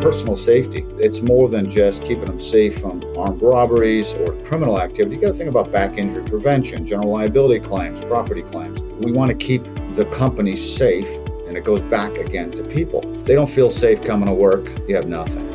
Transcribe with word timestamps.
personal 0.00 0.34
safety. 0.34 0.86
It's 0.96 1.20
more 1.20 1.50
than 1.50 1.68
just 1.68 2.02
keeping 2.02 2.24
them 2.24 2.40
safe 2.40 2.78
from 2.78 3.04
armed 3.18 3.42
robberies 3.42 4.14
or 4.14 4.32
criminal 4.42 4.80
activity. 4.80 5.16
You 5.16 5.20
got 5.20 5.28
to 5.28 5.34
think 5.34 5.50
about 5.50 5.70
back 5.70 5.98
injury 5.98 6.24
prevention, 6.24 6.86
general 6.86 7.10
liability 7.10 7.60
claims, 7.60 8.00
property 8.00 8.40
claims. 8.40 8.80
We 8.80 9.12
want 9.12 9.30
to 9.30 9.36
keep 9.36 9.62
the 9.94 10.06
company 10.06 10.56
safe, 10.56 11.08
and 11.46 11.54
it 11.54 11.64
goes 11.64 11.82
back 11.82 12.16
again 12.16 12.50
to 12.52 12.64
people. 12.64 13.02
They 13.24 13.34
don't 13.34 13.50
feel 13.50 13.68
safe 13.68 14.02
coming 14.02 14.26
to 14.26 14.32
work, 14.32 14.72
you 14.88 14.96
have 14.96 15.06
nothing. 15.06 15.46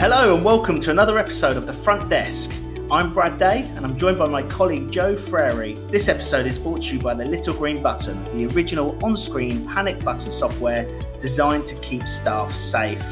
Hello, 0.00 0.34
and 0.34 0.42
welcome 0.42 0.80
to 0.80 0.90
another 0.90 1.18
episode 1.18 1.58
of 1.58 1.66
The 1.66 1.74
Front 1.74 2.08
Desk. 2.08 2.50
I'm 2.90 3.14
Brad 3.14 3.38
Day, 3.38 3.62
and 3.76 3.84
I'm 3.86 3.96
joined 3.98 4.18
by 4.18 4.28
my 4.28 4.42
colleague 4.42 4.90
Joe 4.90 5.16
Frary. 5.16 5.72
This 5.90 6.08
episode 6.08 6.46
is 6.46 6.58
brought 6.58 6.82
to 6.82 6.94
you 6.94 7.00
by 7.00 7.14
the 7.14 7.24
Little 7.24 7.54
Green 7.54 7.82
Button, 7.82 8.22
the 8.36 8.54
original 8.54 9.02
on 9.02 9.16
screen 9.16 9.66
panic 9.66 10.04
button 10.04 10.30
software 10.30 10.86
designed 11.18 11.66
to 11.66 11.74
keep 11.76 12.02
staff 12.02 12.54
safe. 12.54 13.02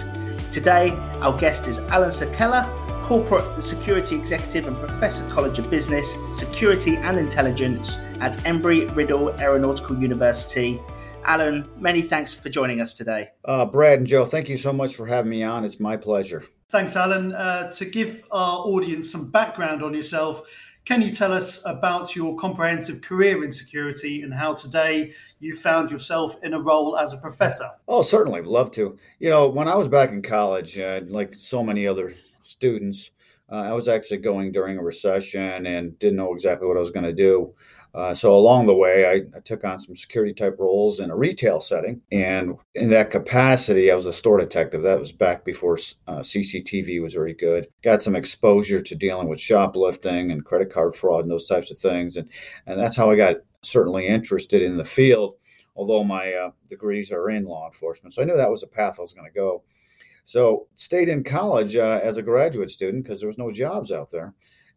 Today, 0.50 0.90
our 1.22 1.36
guest 1.36 1.68
is 1.68 1.78
Alan 1.78 2.10
Saquella, 2.10 2.68
Corporate 3.02 3.62
Security 3.62 4.14
Executive 4.14 4.68
and 4.68 4.76
Professor 4.76 5.26
College 5.30 5.58
of 5.58 5.70
Business, 5.70 6.16
Security 6.34 6.96
and 6.96 7.16
Intelligence 7.16 7.96
at 8.20 8.36
Embry 8.44 8.94
Riddle 8.94 9.30
Aeronautical 9.40 9.98
University. 9.98 10.78
Alan, 11.24 11.66
many 11.78 12.02
thanks 12.02 12.34
for 12.34 12.50
joining 12.50 12.82
us 12.82 12.92
today. 12.92 13.30
Uh, 13.46 13.64
Brad 13.64 14.00
and 14.00 14.06
Joe, 14.06 14.26
thank 14.26 14.50
you 14.50 14.58
so 14.58 14.74
much 14.74 14.94
for 14.94 15.06
having 15.06 15.30
me 15.30 15.42
on. 15.42 15.64
It's 15.64 15.80
my 15.80 15.96
pleasure. 15.96 16.44
Thanks, 16.72 16.96
Alan. 16.96 17.34
Uh, 17.34 17.70
to 17.72 17.84
give 17.84 18.24
our 18.30 18.60
audience 18.60 19.12
some 19.12 19.30
background 19.30 19.82
on 19.82 19.92
yourself, 19.92 20.48
can 20.86 21.02
you 21.02 21.12
tell 21.12 21.30
us 21.30 21.60
about 21.66 22.16
your 22.16 22.34
comprehensive 22.38 23.02
career 23.02 23.44
in 23.44 23.52
security 23.52 24.22
and 24.22 24.32
how 24.32 24.54
today 24.54 25.12
you 25.38 25.54
found 25.54 25.90
yourself 25.90 26.42
in 26.42 26.54
a 26.54 26.58
role 26.58 26.96
as 26.96 27.12
a 27.12 27.18
professor? 27.18 27.70
Oh, 27.88 28.00
certainly. 28.00 28.40
Love 28.40 28.70
to. 28.70 28.96
You 29.18 29.28
know, 29.28 29.50
when 29.50 29.68
I 29.68 29.74
was 29.74 29.86
back 29.86 30.12
in 30.12 30.22
college, 30.22 30.78
uh, 30.78 31.02
like 31.08 31.34
so 31.34 31.62
many 31.62 31.86
other 31.86 32.14
students, 32.42 33.10
uh, 33.50 33.56
I 33.56 33.72
was 33.72 33.86
actually 33.86 34.18
going 34.18 34.50
during 34.50 34.78
a 34.78 34.82
recession 34.82 35.66
and 35.66 35.98
didn't 35.98 36.16
know 36.16 36.32
exactly 36.32 36.66
what 36.66 36.78
I 36.78 36.80
was 36.80 36.90
going 36.90 37.04
to 37.04 37.12
do. 37.12 37.52
Uh, 37.94 38.14
so 38.14 38.34
along 38.34 38.66
the 38.66 38.74
way, 38.74 39.06
I, 39.06 39.36
I, 39.36 39.40
took 39.40 39.64
on 39.64 39.78
some 39.78 39.94
security 39.94 40.32
type 40.32 40.56
roles 40.58 40.98
in 40.98 41.10
a 41.10 41.16
retail 41.16 41.60
setting, 41.60 42.00
and 42.10 42.56
in 42.74 42.88
that 42.88 43.10
capacity, 43.10 43.90
I 43.90 43.94
was 43.94 44.06
a 44.06 44.12
store 44.12 44.38
detective. 44.38 44.82
That 44.82 44.98
was 44.98 45.12
back 45.12 45.44
before 45.44 45.76
uh, 46.06 46.20
CCTV 46.20 47.02
was 47.02 47.12
very 47.12 47.34
good. 47.34 47.68
Got 47.82 48.00
some 48.00 48.16
exposure 48.16 48.80
to 48.80 48.94
dealing 48.94 49.28
with 49.28 49.40
shoplifting 49.40 50.30
and 50.30 50.42
credit 50.42 50.70
card 50.70 50.96
fraud 50.96 51.24
and 51.24 51.30
those 51.30 51.46
types 51.46 51.70
of 51.70 51.78
things, 51.78 52.16
and 52.16 52.30
and 52.66 52.80
that's 52.80 52.96
how 52.96 53.10
I 53.10 53.16
got 53.16 53.36
certainly 53.60 54.06
interested 54.06 54.62
in 54.62 54.78
the 54.78 54.84
field. 54.84 55.34
Although 55.76 56.04
my 56.04 56.32
uh, 56.32 56.50
degrees 56.70 57.12
are 57.12 57.28
in 57.28 57.44
law 57.44 57.66
enforcement, 57.66 58.14
so 58.14 58.22
I 58.22 58.24
knew 58.24 58.36
that 58.36 58.50
was 58.50 58.62
a 58.62 58.68
path 58.68 58.96
I 58.98 59.02
was 59.02 59.12
going 59.12 59.28
to 59.30 59.34
go. 59.34 59.64
So 60.24 60.68
stayed 60.76 61.10
in 61.10 61.24
college 61.24 61.76
uh, 61.76 62.00
as 62.02 62.16
a 62.16 62.22
graduate 62.22 62.70
student 62.70 63.04
because 63.04 63.20
there 63.20 63.26
was 63.26 63.38
no 63.38 63.50
jobs 63.50 63.92
out 63.92 64.10
there 64.10 64.32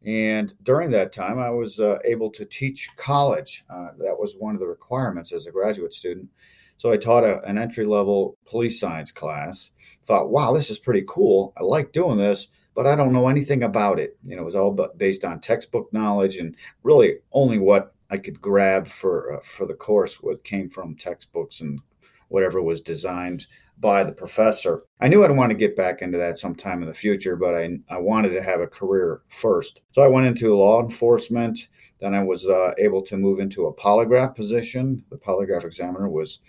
and 0.06 0.54
during 0.62 0.92
that 0.92 1.12
time, 1.12 1.40
I 1.40 1.50
was 1.50 1.80
uh, 1.80 1.98
able 2.06 2.30
to 2.32 2.46
teach 2.46 2.90
college. 2.96 3.66
Uh, 3.70 3.90
that 4.00 4.20
was 4.20 4.36
one 4.38 4.54
of 4.54 4.60
the 4.60 4.68
requirements 4.68 5.34
as 5.34 5.48
a 5.48 5.52
graduate 5.52 5.94
student. 5.94 6.30
So 6.78 6.92
I 6.92 6.98
taught 6.98 7.24
a, 7.24 7.42
an 7.46 7.58
entry 7.58 7.86
level 7.86 8.38
police 8.46 8.80
science 8.80 9.12
class. 9.12 9.72
Thought, 10.06 10.30
wow, 10.30 10.54
this 10.54 10.70
is 10.70 10.78
pretty 10.78 11.04
cool. 11.08 11.54
I 11.58 11.64
like 11.64 11.92
doing 11.92 12.18
this, 12.18 12.50
but 12.76 12.86
I 12.86 12.96
don't 12.96 13.14
know 13.14 13.28
anything 13.30 13.64
about 13.64 14.00
it. 14.00 14.18
You 14.24 14.36
know, 14.36 14.44
it 14.44 14.46
was 14.46 14.56
all 14.56 14.78
based 14.96 15.26
on 15.26 15.40
textbook 15.40 15.92
knowledge 15.92 16.38
and 16.38 16.56
really 16.84 17.16
only 17.32 17.58
what 17.58 17.96
I 18.12 18.18
could 18.18 18.40
grab 18.40 18.88
for 18.88 19.38
uh, 19.38 19.40
for 19.42 19.66
the 19.66 19.74
course 19.74 20.22
what 20.22 20.44
came 20.44 20.70
from 20.70 20.96
textbooks 20.96 21.62
and 21.62 21.80
whatever 22.28 22.62
was 22.62 22.82
designed 22.82 23.48
by 23.80 24.04
the 24.04 24.12
professor. 24.12 24.84
I 25.02 25.08
knew 25.08 25.24
I'd 25.24 25.32
want 25.32 25.52
to 25.52 25.58
get 25.58 25.76
back 25.76 26.02
into 26.02 26.18
that 26.18 26.38
sometime 26.38 26.82
in 26.82 26.88
the 26.88 26.94
future, 26.94 27.36
but 27.36 27.54
I, 27.54 27.78
I 27.90 27.98
wanted 27.98 28.30
to 28.30 28.42
have 28.42 28.62
a 28.62 28.68
career 28.68 29.22
first. 29.28 29.82
So 29.92 30.02
I 30.02 30.08
went 30.08 30.28
into 30.28 30.56
law 30.56 30.82
enforcement. 30.82 31.68
Then 32.00 32.14
I 32.14 32.24
was 32.24 32.48
uh, 32.48 32.72
able 32.78 33.02
to 33.04 33.18
move 33.18 33.40
into 33.40 33.66
a 33.66 33.74
polygraph 33.74 34.36
position. 34.36 35.04
The 35.10 35.18
polygraph 35.18 35.66
examiner 35.66 36.10
was 36.10 36.40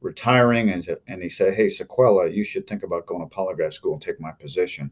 retiring, 0.00 0.70
and, 0.70 0.86
and 1.08 1.22
he 1.22 1.28
said, 1.28 1.54
Hey, 1.54 1.66
Saquella, 1.66 2.34
you 2.34 2.44
should 2.44 2.66
think 2.66 2.82
about 2.82 3.06
going 3.06 3.26
to 3.26 3.34
polygraph 3.34 3.72
school 3.72 3.94
and 3.94 4.02
take 4.02 4.20
my 4.20 4.32
position, 4.32 4.90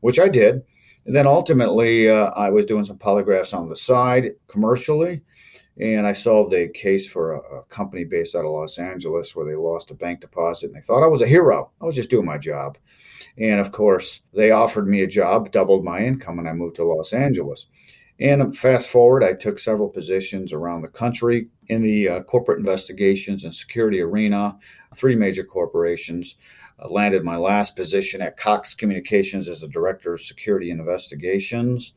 which 0.00 0.20
I 0.20 0.28
did. 0.28 0.62
And 1.04 1.16
then 1.16 1.26
ultimately, 1.26 2.08
uh, 2.08 2.30
I 2.30 2.50
was 2.50 2.64
doing 2.64 2.84
some 2.84 2.98
polygraphs 2.98 3.56
on 3.56 3.68
the 3.68 3.74
side 3.74 4.30
commercially 4.46 5.22
and 5.80 6.06
I 6.06 6.12
solved 6.12 6.52
a 6.52 6.68
case 6.68 7.08
for 7.08 7.32
a, 7.32 7.38
a, 7.38 7.62
company 7.64 8.04
based 8.04 8.34
out 8.34 8.44
of 8.44 8.50
Los 8.50 8.78
Angeles 8.78 9.34
where 9.34 9.46
they 9.46 9.54
lost 9.54 9.90
a 9.90 9.94
bank 9.94 10.20
deposit 10.20 10.66
and 10.66 10.76
they 10.76 10.80
thought 10.80 11.02
I 11.02 11.08
was 11.08 11.22
a 11.22 11.26
hero. 11.26 11.70
I 11.80 11.84
was 11.84 11.94
just 11.94 12.10
doing 12.10 12.26
my 12.26 12.38
job. 12.38 12.76
And 13.38 13.60
of 13.60 13.72
course, 13.72 14.20
they 14.34 14.50
offered 14.50 14.86
me 14.86 15.02
a 15.02 15.06
job, 15.06 15.50
doubled 15.50 15.84
my 15.84 16.00
income, 16.00 16.38
and 16.38 16.48
I 16.48 16.52
moved 16.52 16.76
to 16.76 16.84
Los 16.84 17.12
Angeles. 17.12 17.66
And 18.20 18.56
fast 18.56 18.90
forward, 18.90 19.24
I 19.24 19.32
took 19.32 19.58
several 19.58 19.88
positions 19.88 20.52
around 20.52 20.82
the 20.82 20.88
country 20.88 21.48
in 21.68 21.82
the 21.82 22.08
uh, 22.08 22.22
corporate 22.22 22.58
investigations 22.58 23.42
and 23.42 23.54
security 23.54 24.00
arena, 24.00 24.56
three 24.94 25.16
major 25.16 25.42
corporations. 25.42 26.36
Uh, 26.78 26.88
landed 26.88 27.24
my 27.24 27.36
last 27.36 27.74
position 27.74 28.20
at 28.20 28.36
Cox 28.36 28.74
Communications 28.74 29.48
as 29.48 29.60
the 29.60 29.68
director 29.68 30.14
of 30.14 30.20
security 30.20 30.70
and 30.70 30.80
investigations. 30.80 31.94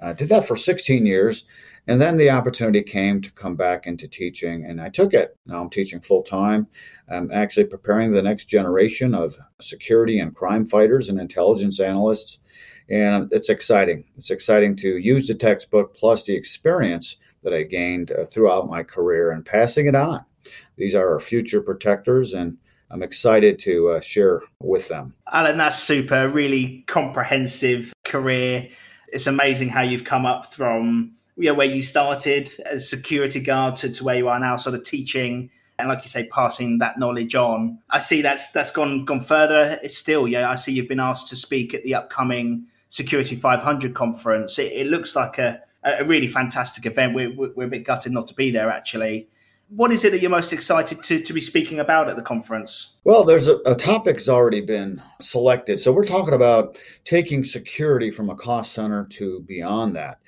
I 0.00 0.12
did 0.12 0.28
that 0.28 0.46
for 0.46 0.56
16 0.56 1.06
years. 1.06 1.44
And 1.88 2.00
then 2.00 2.16
the 2.16 2.30
opportunity 2.30 2.82
came 2.82 3.20
to 3.22 3.30
come 3.32 3.54
back 3.54 3.86
into 3.86 4.08
teaching, 4.08 4.64
and 4.64 4.80
I 4.80 4.88
took 4.88 5.14
it. 5.14 5.36
Now 5.46 5.62
I'm 5.62 5.70
teaching 5.70 6.00
full 6.00 6.22
time. 6.22 6.66
I'm 7.08 7.30
actually 7.30 7.66
preparing 7.66 8.10
the 8.10 8.22
next 8.22 8.46
generation 8.46 9.14
of 9.14 9.38
security 9.60 10.18
and 10.18 10.34
crime 10.34 10.66
fighters 10.66 11.08
and 11.08 11.20
intelligence 11.20 11.78
analysts. 11.78 12.40
And 12.88 13.28
it's 13.32 13.48
exciting. 13.48 14.04
It's 14.16 14.30
exciting 14.30 14.76
to 14.76 14.98
use 14.98 15.26
the 15.28 15.34
textbook 15.34 15.96
plus 15.96 16.24
the 16.24 16.34
experience 16.36 17.16
that 17.42 17.54
I 17.54 17.62
gained 17.62 18.10
uh, 18.10 18.24
throughout 18.24 18.68
my 18.68 18.82
career 18.82 19.30
and 19.30 19.44
passing 19.44 19.86
it 19.86 19.94
on. 19.94 20.24
These 20.76 20.94
are 20.94 21.12
our 21.12 21.20
future 21.20 21.60
protectors, 21.60 22.34
and 22.34 22.58
I'm 22.90 23.02
excited 23.02 23.58
to 23.60 23.90
uh, 23.90 24.00
share 24.00 24.42
with 24.60 24.88
them. 24.88 25.14
Alan, 25.32 25.58
that's 25.58 25.78
super. 25.78 26.28
Really 26.28 26.84
comprehensive 26.86 27.92
career. 28.04 28.68
It's 29.08 29.26
amazing 29.26 29.68
how 29.68 29.82
you've 29.82 30.04
come 30.04 30.26
up 30.26 30.52
from 30.52 31.12
you 31.36 31.46
know, 31.46 31.54
where 31.54 31.66
you 31.66 31.82
started 31.82 32.48
as 32.64 32.88
security 32.88 33.40
guard 33.40 33.76
to, 33.76 33.90
to 33.90 34.04
where 34.04 34.16
you 34.16 34.28
are 34.28 34.40
now, 34.40 34.56
sort 34.56 34.74
of 34.74 34.82
teaching 34.82 35.50
and 35.78 35.88
like 35.88 36.02
you 36.02 36.08
say, 36.08 36.26
passing 36.28 36.78
that 36.78 36.98
knowledge 36.98 37.34
on. 37.34 37.78
I 37.90 37.98
see 37.98 38.22
that's 38.22 38.50
that's 38.52 38.70
gone 38.70 39.04
gone 39.04 39.20
further. 39.20 39.78
It's 39.82 39.96
still, 39.96 40.26
yeah. 40.26 40.50
I 40.50 40.56
see 40.56 40.72
you've 40.72 40.88
been 40.88 41.00
asked 41.00 41.28
to 41.28 41.36
speak 41.36 41.74
at 41.74 41.82
the 41.82 41.94
upcoming 41.94 42.66
Security 42.88 43.36
500 43.36 43.94
conference. 43.94 44.58
It, 44.58 44.72
it 44.72 44.86
looks 44.86 45.14
like 45.16 45.38
a, 45.38 45.60
a 45.84 46.04
really 46.04 46.28
fantastic 46.28 46.86
event. 46.86 47.14
We're, 47.14 47.34
we're 47.34 47.66
a 47.66 47.68
bit 47.68 47.84
gutted 47.84 48.12
not 48.12 48.28
to 48.28 48.34
be 48.34 48.50
there, 48.50 48.70
actually. 48.70 49.28
What 49.68 49.90
is 49.90 50.04
it 50.04 50.12
that 50.12 50.20
you're 50.20 50.30
most 50.30 50.52
excited 50.52 51.02
to, 51.02 51.20
to 51.20 51.32
be 51.32 51.40
speaking 51.40 51.80
about 51.80 52.08
at 52.08 52.14
the 52.14 52.22
conference? 52.22 52.94
Well, 53.02 53.24
there's 53.24 53.48
a, 53.48 53.56
a 53.66 53.74
topic's 53.74 54.28
already 54.28 54.60
been 54.60 55.02
selected. 55.20 55.80
So 55.80 55.92
we're 55.92 56.06
talking 56.06 56.34
about 56.34 56.78
taking 57.04 57.42
security 57.42 58.10
from 58.10 58.30
a 58.30 58.36
cost 58.36 58.72
center 58.72 59.06
to 59.06 59.40
beyond 59.40 59.96
that. 59.96 60.18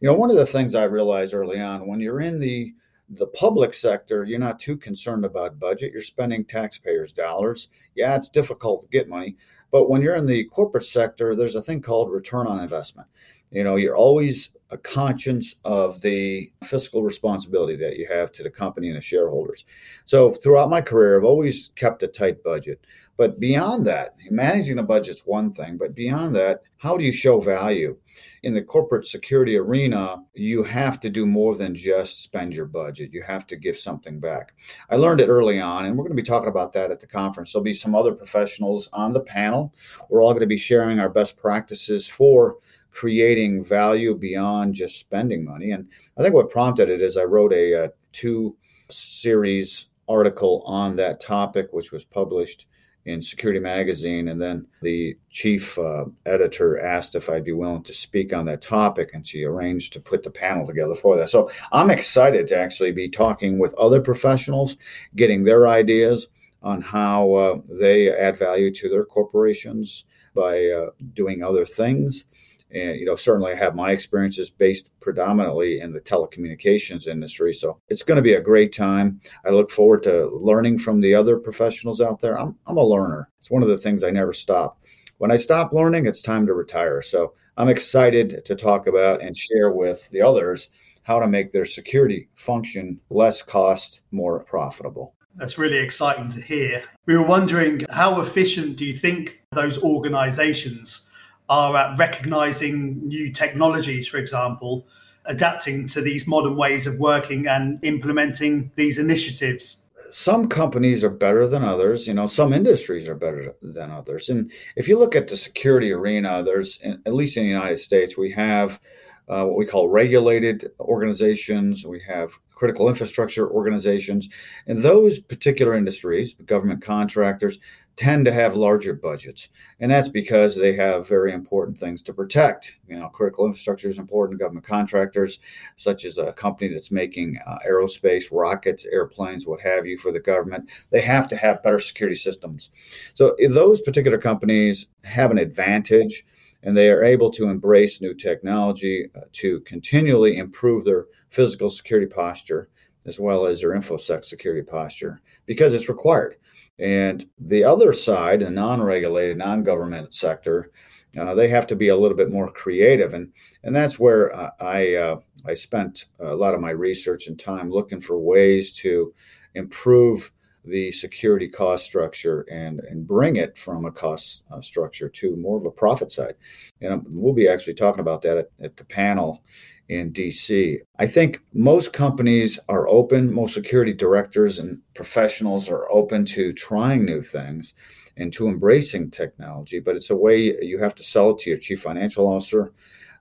You 0.00 0.08
know, 0.08 0.14
one 0.14 0.30
of 0.30 0.36
the 0.36 0.46
things 0.46 0.74
I 0.74 0.84
realized 0.84 1.32
early 1.32 1.60
on 1.60 1.86
when 1.86 2.00
you're 2.00 2.20
in 2.20 2.40
the 2.40 2.74
the 3.10 3.28
public 3.28 3.72
sector, 3.72 4.24
you're 4.24 4.38
not 4.38 4.58
too 4.60 4.76
concerned 4.76 5.24
about 5.24 5.58
budget. 5.58 5.92
You're 5.92 6.02
spending 6.02 6.44
taxpayers' 6.44 7.12
dollars. 7.12 7.68
Yeah, 7.94 8.14
it's 8.14 8.28
difficult 8.28 8.82
to 8.82 8.88
get 8.88 9.08
money, 9.08 9.36
but 9.70 9.88
when 9.88 10.02
you're 10.02 10.16
in 10.16 10.26
the 10.26 10.44
corporate 10.44 10.84
sector, 10.84 11.34
there's 11.34 11.54
a 11.54 11.62
thing 11.62 11.80
called 11.80 12.12
return 12.12 12.46
on 12.46 12.60
investment. 12.60 13.08
You 13.50 13.64
know, 13.64 13.76
you're 13.76 13.96
always 13.96 14.50
a 14.70 14.78
conscience 14.78 15.56
of 15.64 16.00
the 16.02 16.52
fiscal 16.64 17.02
responsibility 17.02 17.76
that 17.76 17.96
you 17.96 18.06
have 18.06 18.30
to 18.32 18.42
the 18.42 18.50
company 18.50 18.88
and 18.88 18.96
the 18.96 19.00
shareholders. 19.00 19.64
So 20.04 20.30
throughout 20.30 20.70
my 20.70 20.80
career, 20.80 21.18
I've 21.18 21.24
always 21.24 21.70
kept 21.74 22.02
a 22.02 22.08
tight 22.08 22.42
budget. 22.42 22.80
But 23.16 23.40
beyond 23.40 23.84
that, 23.86 24.14
managing 24.30 24.78
a 24.78 24.82
budget 24.82 25.16
is 25.16 25.22
one 25.22 25.50
thing, 25.50 25.76
but 25.76 25.94
beyond 25.94 26.36
that, 26.36 26.62
how 26.76 26.96
do 26.96 27.02
you 27.02 27.12
show 27.12 27.40
value? 27.40 27.96
In 28.44 28.54
the 28.54 28.62
corporate 28.62 29.04
security 29.04 29.56
arena, 29.56 30.22
you 30.34 30.62
have 30.62 31.00
to 31.00 31.10
do 31.10 31.26
more 31.26 31.56
than 31.56 31.74
just 31.74 32.22
spend 32.22 32.54
your 32.54 32.66
budget. 32.66 33.12
You 33.12 33.22
have 33.22 33.44
to 33.48 33.56
give 33.56 33.76
something 33.76 34.20
back. 34.20 34.54
I 34.88 34.94
learned 34.94 35.20
it 35.20 35.28
early 35.28 35.60
on, 35.60 35.86
and 35.86 35.96
we're 35.96 36.04
going 36.04 36.16
to 36.16 36.22
be 36.22 36.26
talking 36.26 36.48
about 36.48 36.72
that 36.74 36.92
at 36.92 37.00
the 37.00 37.08
conference. 37.08 37.52
There'll 37.52 37.64
be 37.64 37.72
some 37.72 37.96
other 37.96 38.12
professionals 38.12 38.88
on 38.92 39.12
the 39.12 39.20
panel. 39.20 39.74
We're 40.08 40.22
all 40.22 40.30
going 40.30 40.42
to 40.42 40.46
be 40.46 40.56
sharing 40.56 41.00
our 41.00 41.08
best 41.08 41.36
practices 41.36 42.06
for 42.06 42.58
creating 42.90 43.64
value 43.64 44.14
beyond 44.14 44.74
just 44.74 44.98
spending 44.98 45.44
money. 45.44 45.70
And 45.70 45.88
I 46.16 46.22
think 46.22 46.34
what 46.34 46.50
prompted 46.50 46.88
it 46.88 47.00
is 47.00 47.16
I 47.16 47.24
wrote 47.24 47.52
a, 47.52 47.72
a 47.72 47.92
two 48.12 48.56
series 48.90 49.88
article 50.08 50.62
on 50.66 50.96
that 50.96 51.20
topic, 51.20 51.68
which 51.72 51.92
was 51.92 52.04
published 52.04 52.66
in 53.04 53.20
Security 53.22 53.60
Magazine. 53.60 54.28
And 54.28 54.40
then 54.40 54.66
the 54.82 55.16
chief 55.30 55.78
uh, 55.78 56.04
editor 56.26 56.78
asked 56.78 57.14
if 57.14 57.30
I'd 57.30 57.44
be 57.44 57.52
willing 57.52 57.82
to 57.84 57.94
speak 57.94 58.32
on 58.32 58.46
that 58.46 58.60
topic, 58.60 59.10
and 59.14 59.26
she 59.26 59.44
arranged 59.44 59.92
to 59.94 60.00
put 60.00 60.22
the 60.22 60.30
panel 60.30 60.66
together 60.66 60.94
for 60.94 61.16
that. 61.16 61.28
So 61.28 61.50
I'm 61.72 61.90
excited 61.90 62.48
to 62.48 62.58
actually 62.58 62.92
be 62.92 63.08
talking 63.08 63.58
with 63.58 63.74
other 63.74 64.00
professionals, 64.00 64.76
getting 65.16 65.44
their 65.44 65.68
ideas 65.68 66.28
on 66.62 66.82
how 66.82 67.34
uh, 67.34 67.60
they 67.80 68.10
add 68.10 68.36
value 68.38 68.70
to 68.72 68.88
their 68.88 69.04
corporations 69.04 70.04
by 70.34 70.66
uh, 70.66 70.90
doing 71.14 71.42
other 71.42 71.64
things. 71.64 72.26
And, 72.70 73.00
you 73.00 73.06
know, 73.06 73.14
certainly 73.14 73.52
I 73.52 73.56
have 73.56 73.74
my 73.74 73.92
experiences 73.92 74.50
based 74.50 74.90
predominantly 75.00 75.80
in 75.80 75.92
the 75.92 76.00
telecommunications 76.00 77.06
industry. 77.06 77.52
So 77.52 77.80
it's 77.88 78.02
going 78.02 78.16
to 78.16 78.22
be 78.22 78.34
a 78.34 78.40
great 78.40 78.72
time. 78.72 79.20
I 79.46 79.50
look 79.50 79.70
forward 79.70 80.02
to 80.02 80.28
learning 80.28 80.78
from 80.78 81.00
the 81.00 81.14
other 81.14 81.38
professionals 81.38 82.00
out 82.00 82.20
there. 82.20 82.38
I'm, 82.38 82.56
I'm 82.66 82.76
a 82.76 82.84
learner. 82.84 83.30
It's 83.38 83.50
one 83.50 83.62
of 83.62 83.68
the 83.68 83.78
things 83.78 84.04
I 84.04 84.10
never 84.10 84.32
stop. 84.32 84.78
When 85.16 85.30
I 85.30 85.36
stop 85.36 85.72
learning, 85.72 86.06
it's 86.06 86.22
time 86.22 86.46
to 86.46 86.54
retire. 86.54 87.02
So 87.02 87.34
I'm 87.56 87.68
excited 87.68 88.44
to 88.44 88.54
talk 88.54 88.86
about 88.86 89.22
and 89.22 89.36
share 89.36 89.72
with 89.72 90.08
the 90.10 90.22
others 90.22 90.68
how 91.02 91.18
to 91.18 91.26
make 91.26 91.50
their 91.50 91.64
security 91.64 92.28
function 92.36 93.00
less 93.08 93.42
cost, 93.42 94.02
more 94.12 94.40
profitable. 94.44 95.14
That's 95.36 95.56
really 95.56 95.78
exciting 95.78 96.28
to 96.30 96.40
hear. 96.40 96.84
We 97.06 97.16
were 97.16 97.26
wondering 97.26 97.86
how 97.90 98.20
efficient 98.20 98.76
do 98.76 98.84
you 98.84 98.92
think 98.92 99.42
those 99.52 99.82
organizations 99.82 101.07
are 101.48 101.76
at 101.76 101.98
recognizing 101.98 103.06
new 103.06 103.32
technologies, 103.32 104.06
for 104.06 104.18
example, 104.18 104.86
adapting 105.24 105.86
to 105.88 106.00
these 106.00 106.26
modern 106.26 106.56
ways 106.56 106.86
of 106.86 106.98
working 106.98 107.46
and 107.46 107.82
implementing 107.82 108.70
these 108.76 108.98
initiatives? 108.98 109.78
Some 110.10 110.48
companies 110.48 111.04
are 111.04 111.10
better 111.10 111.46
than 111.46 111.62
others. 111.62 112.06
You 112.06 112.14
know, 112.14 112.26
some 112.26 112.52
industries 112.52 113.08
are 113.08 113.14
better 113.14 113.54
than 113.60 113.90
others. 113.90 114.28
And 114.30 114.50
if 114.74 114.88
you 114.88 114.98
look 114.98 115.14
at 115.14 115.28
the 115.28 115.36
security 115.36 115.92
arena, 115.92 116.42
there's, 116.42 116.78
at 116.82 117.12
least 117.12 117.36
in 117.36 117.42
the 117.42 117.48
United 117.50 117.78
States, 117.78 118.16
we 118.16 118.32
have 118.32 118.80
uh, 119.28 119.44
what 119.44 119.56
we 119.56 119.66
call 119.66 119.88
regulated 119.88 120.70
organizations. 120.80 121.84
We 121.86 122.00
have 122.08 122.30
critical 122.52 122.88
infrastructure 122.88 123.50
organizations. 123.50 124.28
And 124.66 124.78
those 124.78 125.20
particular 125.20 125.74
industries, 125.74 126.32
government 126.32 126.82
contractors, 126.82 127.58
tend 127.98 128.24
to 128.24 128.32
have 128.32 128.54
larger 128.54 128.94
budgets. 128.94 129.48
And 129.80 129.90
that's 129.90 130.08
because 130.08 130.54
they 130.54 130.72
have 130.74 131.08
very 131.08 131.32
important 131.32 131.76
things 131.76 132.00
to 132.04 132.12
protect. 132.12 132.74
You 132.86 132.96
know, 132.96 133.08
critical 133.08 133.44
infrastructure 133.44 133.88
is 133.88 133.98
important. 133.98 134.38
Government 134.38 134.64
contractors, 134.64 135.40
such 135.74 136.04
as 136.04 136.16
a 136.16 136.32
company 136.32 136.70
that's 136.70 136.92
making 136.92 137.40
uh, 137.44 137.58
aerospace, 137.68 138.26
rockets, 138.30 138.86
airplanes, 138.86 139.48
what 139.48 139.60
have 139.62 139.84
you, 139.84 139.98
for 139.98 140.12
the 140.12 140.20
government, 140.20 140.70
they 140.90 141.00
have 141.00 141.26
to 141.26 141.36
have 141.36 141.60
better 141.64 141.80
security 141.80 142.14
systems. 142.14 142.70
So 143.14 143.34
those 143.50 143.80
particular 143.80 144.18
companies 144.18 144.86
have 145.02 145.32
an 145.32 145.38
advantage 145.38 146.24
and 146.62 146.76
they 146.76 146.90
are 146.90 147.02
able 147.02 147.32
to 147.32 147.48
embrace 147.48 148.00
new 148.00 148.14
technology 148.14 149.10
uh, 149.16 149.22
to 149.32 149.58
continually 149.60 150.36
improve 150.36 150.84
their 150.84 151.06
physical 151.30 151.68
security 151.68 152.06
posture 152.06 152.68
as 153.06 153.18
well 153.18 153.46
as 153.46 153.60
their 153.60 153.70
infosec 153.70 154.24
security 154.24 154.62
posture 154.62 155.20
because 155.46 155.74
it's 155.74 155.88
required. 155.88 156.36
And 156.78 157.24
the 157.38 157.64
other 157.64 157.92
side, 157.92 158.40
the 158.40 158.50
non-regulated, 158.50 159.36
non-government 159.36 160.14
sector, 160.14 160.70
uh, 161.18 161.34
they 161.34 161.48
have 161.48 161.66
to 161.66 161.76
be 161.76 161.88
a 161.88 161.96
little 161.96 162.16
bit 162.16 162.30
more 162.30 162.50
creative, 162.50 163.14
and 163.14 163.32
and 163.64 163.74
that's 163.74 163.98
where 163.98 164.34
I 164.62 164.94
uh, 164.94 165.20
I 165.46 165.54
spent 165.54 166.06
a 166.20 166.34
lot 166.34 166.54
of 166.54 166.60
my 166.60 166.70
research 166.70 167.28
and 167.28 167.38
time 167.38 167.70
looking 167.70 168.00
for 168.00 168.18
ways 168.18 168.72
to 168.74 169.14
improve 169.54 170.30
the 170.64 170.90
security 170.92 171.48
cost 171.48 171.86
structure 171.86 172.42
and 172.50 172.80
and 172.80 173.06
bring 173.06 173.36
it 173.36 173.56
from 173.56 173.86
a 173.86 173.90
cost 173.90 174.44
uh, 174.50 174.60
structure 174.60 175.08
to 175.08 175.36
more 175.36 175.56
of 175.56 175.64
a 175.64 175.70
profit 175.70 176.12
side. 176.12 176.34
And 176.82 177.02
we'll 177.08 177.32
be 177.32 177.48
actually 177.48 177.74
talking 177.74 178.00
about 178.00 178.22
that 178.22 178.36
at, 178.36 178.48
at 178.60 178.76
the 178.76 178.84
panel 178.84 179.42
in 179.88 180.12
DC. 180.12 180.78
I 180.98 181.06
think 181.06 181.40
most 181.54 181.92
companies 181.92 182.58
are 182.68 182.88
open, 182.88 183.32
most 183.32 183.54
security 183.54 183.92
directors 183.92 184.58
and 184.58 184.80
professionals 184.94 185.70
are 185.70 185.90
open 185.90 186.24
to 186.26 186.52
trying 186.52 187.04
new 187.04 187.22
things 187.22 187.74
and 188.16 188.32
to 188.32 188.48
embracing 188.48 189.10
technology, 189.10 189.80
but 189.80 189.96
it's 189.96 190.10
a 190.10 190.16
way 190.16 190.56
you 190.62 190.78
have 190.78 190.94
to 190.96 191.02
sell 191.02 191.30
it 191.30 191.38
to 191.38 191.50
your 191.50 191.58
chief 191.58 191.80
financial 191.80 192.26
officer. 192.26 192.72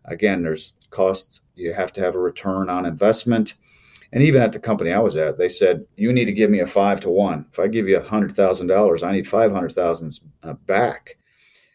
Again, 0.05 0.41
there's 0.41 0.73
costs, 0.89 1.41
you 1.55 1.73
have 1.73 1.93
to 1.93 2.01
have 2.01 2.15
a 2.15 2.19
return 2.19 2.69
on 2.69 2.85
investment 2.85 3.53
and 4.11 4.23
even 4.23 4.41
at 4.41 4.53
the 4.53 4.59
company 4.59 4.91
I 4.91 4.99
was 4.99 5.17
at, 5.17 5.37
they 5.37 5.49
said, 5.49 5.85
you 5.95 6.13
need 6.13 6.25
to 6.25 6.33
give 6.33 6.49
me 6.49 6.59
a 6.59 6.67
five 6.67 6.99
to 7.01 7.09
one. 7.09 7.45
If 7.51 7.59
I 7.59 7.67
give 7.67 7.87
you 7.87 7.97
a 7.97 8.01
$100,000, 8.01 9.07
I 9.07 9.11
need 9.11 9.27
500,000 9.27 10.19
uh, 10.43 10.53
back. 10.53 11.17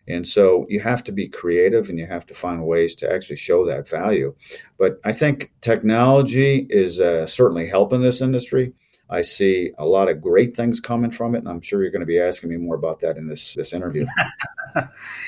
And 0.09 0.27
so 0.27 0.67
you 0.69 0.81
have 0.81 1.05
to 1.05 1.13
be 1.13 1.29
creative 1.29 1.89
and 1.89 1.99
you 1.99 2.07
have 2.07 2.27
to 2.27 2.35
find 2.35 2.67
ways 2.67 2.95
to 2.97 3.13
actually 3.13 3.37
show 3.37 3.65
that 3.67 3.89
value. 3.89 4.35
But 4.79 4.99
I 5.05 5.13
think 5.13 5.53
technology 5.61 6.67
is 6.71 7.01
uh, 7.01 7.27
certainly 7.27 7.69
helping 7.69 8.03
this 8.03 8.21
industry. 8.21 8.73
I 9.11 9.23
see 9.23 9.73
a 9.79 9.85
lot 9.85 10.09
of 10.09 10.23
great 10.23 10.57
things 10.57 10.81
coming 10.81 11.11
from 11.11 11.35
it, 11.35 11.39
and 11.39 11.49
I'm 11.49 11.61
sure 11.61 11.83
you're 11.83 11.91
going 11.91 12.01
to 12.01 12.07
be 12.07 12.19
asking 12.19 12.49
me 12.49 12.57
more 12.57 12.75
about 12.75 13.01
that 13.01 13.19
in 13.19 13.27
this 13.27 13.53
this 13.55 13.75
interview. 13.75 14.07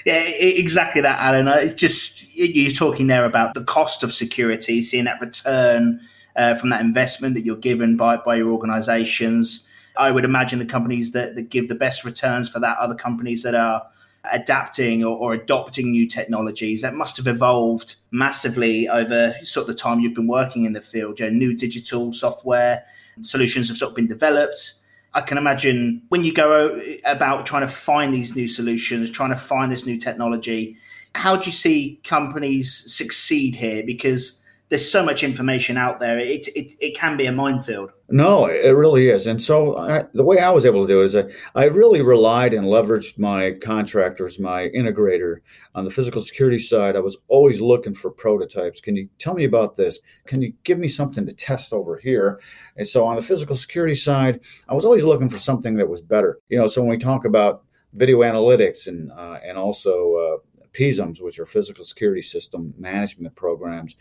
yeah, 0.07 0.21
exactly 0.23 1.03
that, 1.03 1.19
Alan. 1.19 1.47
It's 1.49 1.75
just 1.75 2.35
you're 2.35 2.73
talking 2.73 3.09
there 3.09 3.27
about 3.27 3.53
the 3.53 3.63
cost 3.63 4.03
of 4.03 4.15
security, 4.15 4.81
seeing 4.81 5.05
that 5.05 5.21
return 5.21 6.01
uh, 6.37 6.55
from 6.55 6.71
that 6.71 6.81
investment 6.81 7.35
that 7.35 7.45
you're 7.45 7.57
given 7.57 7.97
by, 7.97 8.17
by 8.17 8.37
your 8.37 8.51
organizations. 8.51 9.67
I 9.97 10.11
would 10.11 10.25
imagine 10.25 10.59
the 10.59 10.67
companies 10.67 11.13
that, 11.13 11.37
that 11.37 11.51
give 11.51 11.69
the 11.69 11.75
best 11.75 12.05
returns 12.05 12.49
for 12.49 12.59
that 12.61 12.79
are 12.79 12.89
the 12.89 12.97
companies 12.97 13.43
that 13.43 13.55
are 13.55 13.87
adapting 14.33 15.05
or, 15.05 15.17
or, 15.17 15.35
adopting 15.35 15.91
new 15.91 16.07
technologies 16.07 16.83
that 16.83 16.95
must 16.95 17.17
have 17.17 17.27
evolved 17.27 17.97
massively 18.11 18.89
over 18.89 19.35
sort 19.43 19.69
of 19.69 19.75
the 19.75 19.81
time 19.81 20.01
you've 20.01 20.15
been 20.15 20.27
working 20.27 20.65
in 20.65 20.73
the 20.73 20.81
field. 20.81 21.21
You 21.21 21.27
know, 21.27 21.37
new 21.37 21.55
digital 21.55 22.13
software 22.13 22.85
solutions 23.23 23.69
have 23.69 23.77
sort 23.77 23.91
of 23.91 23.97
been 23.97 24.07
developed. 24.07 24.75
I 25.15 25.21
can 25.21 25.39
imagine 25.39 26.03
when 26.09 26.25
you 26.25 26.33
go 26.33 26.81
about 27.05 27.47
trying 27.47 27.63
to 27.63 27.73
find 27.73 28.13
these 28.13 28.35
new 28.35 28.49
solutions, 28.49 29.11
trying 29.11 29.31
to 29.31 29.37
find 29.37 29.71
this 29.71 29.87
new 29.87 29.99
technology, 29.99 30.77
how 31.15 31.37
do 31.37 31.47
you 31.47 31.53
see 31.53 32.01
companies 32.05 32.93
succeed 32.93 33.55
here? 33.55 33.85
Because 33.85 34.43
there's 34.71 34.91
so 34.91 35.05
much 35.05 35.23
information 35.23 35.77
out 35.77 36.01
there. 36.01 36.19
It, 36.19 36.49
it, 36.49 36.73
it 36.81 36.97
can 36.97 37.17
be 37.17 37.27
a 37.27 37.33
minefield. 37.33 37.91
No, 38.09 38.47
it 38.47 38.71
really 38.71 39.09
is. 39.09 39.27
And 39.27 39.43
so 39.43 39.77
I, 39.77 40.03
the 40.15 40.25
way 40.25 40.39
I 40.39 40.51
was 40.51 40.65
able 40.65 40.87
to 40.87 40.93
do 40.93 41.03
it 41.03 41.07
is 41.07 41.17
I, 41.17 41.25
I 41.55 41.65
really 41.67 42.01
relied 42.01 42.55
and 42.55 42.67
leveraged 42.67 43.19
my 43.19 43.53
contractors, 43.63 44.41
my 44.41 44.69
integrator 44.71 45.37
on 45.75 45.85
the 45.85 45.91
physical 45.91 46.21
security 46.21 46.59
side. 46.59 46.97
I 46.97 47.01
was 47.01 47.19
always 47.29 47.61
looking 47.61 47.95
for 47.95 48.11
prototypes. 48.11 48.81
Can 48.81 48.97
you 48.97 49.09
tell 49.19 49.35
me 49.35 49.45
about 49.45 49.77
this? 49.77 50.01
Can 50.27 50.43
you 50.43 50.53
give 50.65 50.79
me 50.79 50.89
something 50.89 51.27
to 51.27 51.33
test 51.33 51.73
over 51.73 51.99
here? 51.99 52.41
And 52.77 52.87
so 52.87 53.07
on 53.07 53.17
the 53.17 53.23
physical 53.23 53.57
security 53.57 53.95
side, 53.95 54.41
I 54.69 54.75
was 54.75 54.85
always 54.85 55.05
looking 55.05 55.31
for 55.31 55.39
something 55.39 55.75
that 55.75 55.89
was 55.89 56.01
better. 56.01 56.39
You 56.49 56.59
know, 56.59 56.67
so 56.67 56.81
when 56.81 56.91
we 56.91 56.99
talk 56.99 57.25
about 57.25 57.65
video 57.93 58.21
analytics 58.21 58.87
and 58.87 59.13
uh, 59.13 59.39
and 59.45 59.57
also 59.57 60.15
uh, 60.15 60.65
PSIMs, 60.75 61.23
which 61.23 61.39
are 61.39 61.47
physical 61.47 61.85
security 61.85 62.23
system 62.23 62.75
management 62.77 63.35
programs, 63.37 63.97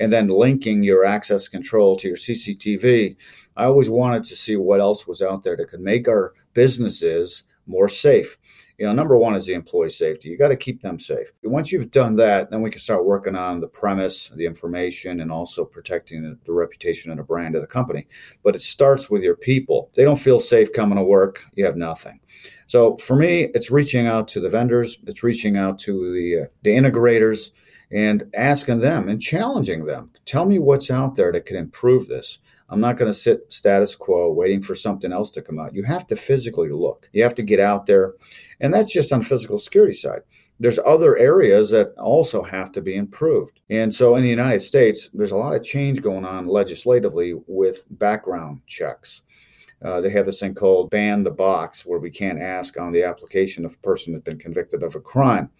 and 0.00 0.12
then 0.12 0.28
linking 0.28 0.82
your 0.82 1.04
access 1.04 1.46
control 1.46 1.96
to 1.98 2.08
your 2.08 2.16
CCTV, 2.16 3.16
I 3.56 3.64
always 3.64 3.90
wanted 3.90 4.24
to 4.24 4.34
see 4.34 4.56
what 4.56 4.80
else 4.80 5.06
was 5.06 5.22
out 5.22 5.44
there 5.44 5.56
that 5.56 5.68
could 5.68 5.80
make 5.80 6.08
our 6.08 6.32
businesses 6.54 7.44
more 7.66 7.88
safe. 7.88 8.36
You 8.78 8.86
know, 8.86 8.94
number 8.94 9.14
one 9.14 9.34
is 9.34 9.44
the 9.44 9.52
employee 9.52 9.90
safety. 9.90 10.30
You 10.30 10.38
got 10.38 10.48
to 10.48 10.56
keep 10.56 10.80
them 10.80 10.98
safe. 10.98 11.30
Once 11.42 11.70
you've 11.70 11.90
done 11.90 12.16
that, 12.16 12.50
then 12.50 12.62
we 12.62 12.70
can 12.70 12.80
start 12.80 13.04
working 13.04 13.36
on 13.36 13.60
the 13.60 13.68
premise, 13.68 14.30
the 14.30 14.46
information, 14.46 15.20
and 15.20 15.30
also 15.30 15.66
protecting 15.66 16.22
the, 16.22 16.38
the 16.46 16.52
reputation 16.52 17.10
and 17.10 17.20
the 17.20 17.24
brand 17.24 17.54
of 17.54 17.60
the 17.60 17.66
company. 17.66 18.06
But 18.42 18.54
it 18.54 18.62
starts 18.62 19.10
with 19.10 19.22
your 19.22 19.36
people. 19.36 19.90
They 19.94 20.04
don't 20.04 20.16
feel 20.16 20.40
safe 20.40 20.72
coming 20.72 20.96
to 20.96 21.04
work, 21.04 21.44
you 21.56 21.66
have 21.66 21.76
nothing. 21.76 22.20
So 22.68 22.96
for 22.96 23.16
me, 23.16 23.50
it's 23.52 23.70
reaching 23.70 24.06
out 24.06 24.28
to 24.28 24.40
the 24.40 24.48
vendors, 24.48 24.98
it's 25.06 25.22
reaching 25.22 25.58
out 25.58 25.78
to 25.80 26.14
the 26.14 26.44
uh, 26.44 26.46
the 26.62 26.70
integrators, 26.70 27.50
and 27.92 28.24
asking 28.34 28.80
them 28.80 29.08
and 29.08 29.20
challenging 29.20 29.84
them. 29.84 30.10
Tell 30.26 30.44
me 30.44 30.58
what's 30.58 30.90
out 30.90 31.16
there 31.16 31.32
that 31.32 31.46
can 31.46 31.56
improve 31.56 32.08
this. 32.08 32.38
I'm 32.68 32.80
not 32.80 32.96
going 32.96 33.10
to 33.10 33.18
sit 33.18 33.52
status 33.52 33.96
quo 33.96 34.32
waiting 34.32 34.62
for 34.62 34.76
something 34.76 35.12
else 35.12 35.32
to 35.32 35.42
come 35.42 35.58
out. 35.58 35.74
You 35.74 35.82
have 35.84 36.06
to 36.06 36.16
physically 36.16 36.70
look. 36.70 37.10
You 37.12 37.22
have 37.24 37.34
to 37.34 37.42
get 37.42 37.58
out 37.58 37.86
there. 37.86 38.14
And 38.60 38.72
that's 38.72 38.92
just 38.92 39.12
on 39.12 39.22
physical 39.22 39.58
security 39.58 39.92
side. 39.92 40.20
There's 40.60 40.78
other 40.86 41.16
areas 41.16 41.70
that 41.70 41.94
also 41.98 42.42
have 42.42 42.70
to 42.72 42.82
be 42.82 42.94
improved. 42.94 43.60
And 43.70 43.92
so 43.92 44.14
in 44.16 44.22
the 44.22 44.28
United 44.28 44.60
States, 44.60 45.10
there's 45.12 45.32
a 45.32 45.36
lot 45.36 45.56
of 45.56 45.64
change 45.64 46.00
going 46.00 46.24
on 46.24 46.46
legislatively 46.46 47.34
with 47.46 47.86
background 47.90 48.60
checks. 48.66 49.22
Uh, 49.82 50.00
they 50.00 50.10
have 50.10 50.26
this 50.26 50.40
thing 50.40 50.54
called 50.54 50.90
ban 50.90 51.22
the 51.22 51.30
box, 51.30 51.86
where 51.86 51.98
we 51.98 52.10
can't 52.10 52.40
ask 52.40 52.78
on 52.78 52.92
the 52.92 53.02
application 53.02 53.64
if 53.64 53.74
a 53.74 53.78
person 53.78 54.12
has 54.12 54.22
been 54.22 54.38
convicted 54.38 54.82
of 54.82 54.94
a 54.94 55.00
crime. 55.00 55.50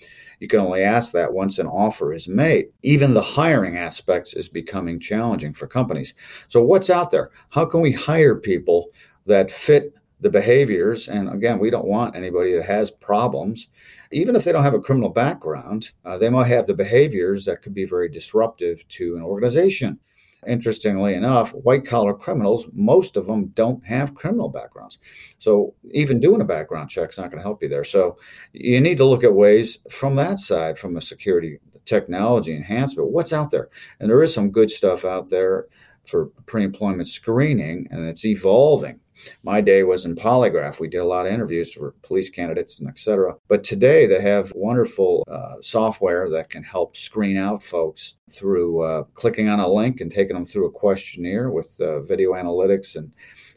You 0.41 0.49
can 0.49 0.61
only 0.61 0.83
ask 0.83 1.13
that 1.13 1.33
once 1.33 1.59
an 1.59 1.67
offer 1.67 2.13
is 2.13 2.29
made. 2.29 2.67
Even 2.83 3.15
the 3.15 3.23
hiring 3.23 3.77
aspects 3.77 4.35
is 4.35 4.49
becoming 4.49 5.01
challenging 5.01 5.55
for 5.55 5.67
companies. 5.67 6.15
So, 6.49 6.63
what's 6.63 6.91
out 6.91 7.11
there? 7.11 7.31
How 7.49 7.65
can 7.65 7.81
we 7.81 7.93
hire 7.93 8.37
people 8.37 8.91
that 9.27 9.51
fit 9.51 9.95
the 10.21 10.31
behaviors? 10.31 11.09
And 11.09 11.31
again, 11.31 11.59
we 11.59 11.71
don't 11.71 11.87
want 11.87 12.15
anybody 12.15 12.55
that 12.55 12.65
has 12.65 12.91
problems. 12.91 13.69
Even 14.13 14.37
if 14.37 14.45
they 14.45 14.53
don't 14.53 14.65
have 14.65 14.75
a 14.75 14.81
criminal 14.81 15.11
background, 15.11 15.93
uh, 16.05 16.19
they 16.19 16.29
might 16.29 16.49
have 16.49 16.67
the 16.67 16.75
behaviors 16.75 17.47
that 17.47 17.63
could 17.63 17.75
be 17.75 17.87
very 17.87 18.09
disruptive 18.09 18.87
to 18.89 19.17
an 19.17 19.23
organization. 19.23 19.99
Interestingly 20.47 21.15
enough, 21.15 21.51
white 21.53 21.85
collar 21.85 22.15
criminals, 22.15 22.67
most 22.73 23.17
of 23.17 23.27
them 23.27 23.49
don't 23.49 23.85
have 23.85 24.15
criminal 24.15 24.49
backgrounds. 24.49 24.99
So 25.39 25.75
even 25.91 26.21
doing 26.21 26.41
a 26.41 26.45
background 26.45 26.91
check 26.91 27.11
is 27.11 27.19
not 27.19 27.31
going 27.31 27.39
to 27.39 27.43
help 27.43 27.63
you 27.63 27.69
there. 27.69 27.85
So 27.85 28.19
you 28.53 28.81
need 28.81 28.99
to 28.99 29.05
look 29.05 29.25
at 29.25 29.35
ways 29.35 29.79
from 29.91 30.17
that 30.17 30.39
side, 30.39 30.79
from 30.79 30.97
a 30.97 31.03
security 31.03 31.59
technology 31.85 32.55
enhancement, 32.57 33.11
what's 33.11 33.33
out 33.33 33.51
there. 33.51 33.69
And 33.99 34.11
there 34.11 34.23
is 34.23 34.33
some 34.33 34.51
good 34.51 34.71
stuff 34.71 35.05
out 35.05 35.29
there 35.29 35.67
for 36.07 36.27
pre 36.47 36.65
employment 36.65 37.09
screening, 37.09 37.87
and 37.91 38.07
it's 38.07 38.25
evolving. 38.25 39.01
My 39.45 39.61
day 39.61 39.83
was 39.83 40.05
in 40.05 40.15
polygraph. 40.15 40.81
We 40.81 40.89
did 40.89 40.99
a 40.99 41.05
lot 41.05 41.27
of 41.27 41.33
interviews 41.33 41.73
for 41.73 41.95
police 42.03 42.31
candidates 42.31 42.81
and 42.81 42.89
et 42.89 42.99
cetera. 42.99 43.37
But 43.49 43.65
today 43.65 44.07
they 44.07 44.21
have 44.21 44.53
wonderful 44.55 45.25
uh, 45.31 45.61
software 45.61 46.29
that 46.31 46.51
can 46.51 46.63
help 46.63 46.97
screen 46.97 47.37
out 47.37 47.63
folks 47.63 48.17
through 48.29 48.83
uh, 48.83 49.05
clicking 49.15 49.49
on 49.49 49.61
a 49.61 49.69
link 49.69 50.01
and 50.01 50.11
taking 50.11 50.35
them 50.35 50.47
through 50.47 50.67
a 50.67 50.71
questionnaire 50.71 51.51
with 51.51 51.81
uh, 51.81 52.01
video 52.01 52.33
analytics 52.33 52.97
and, 52.97 53.13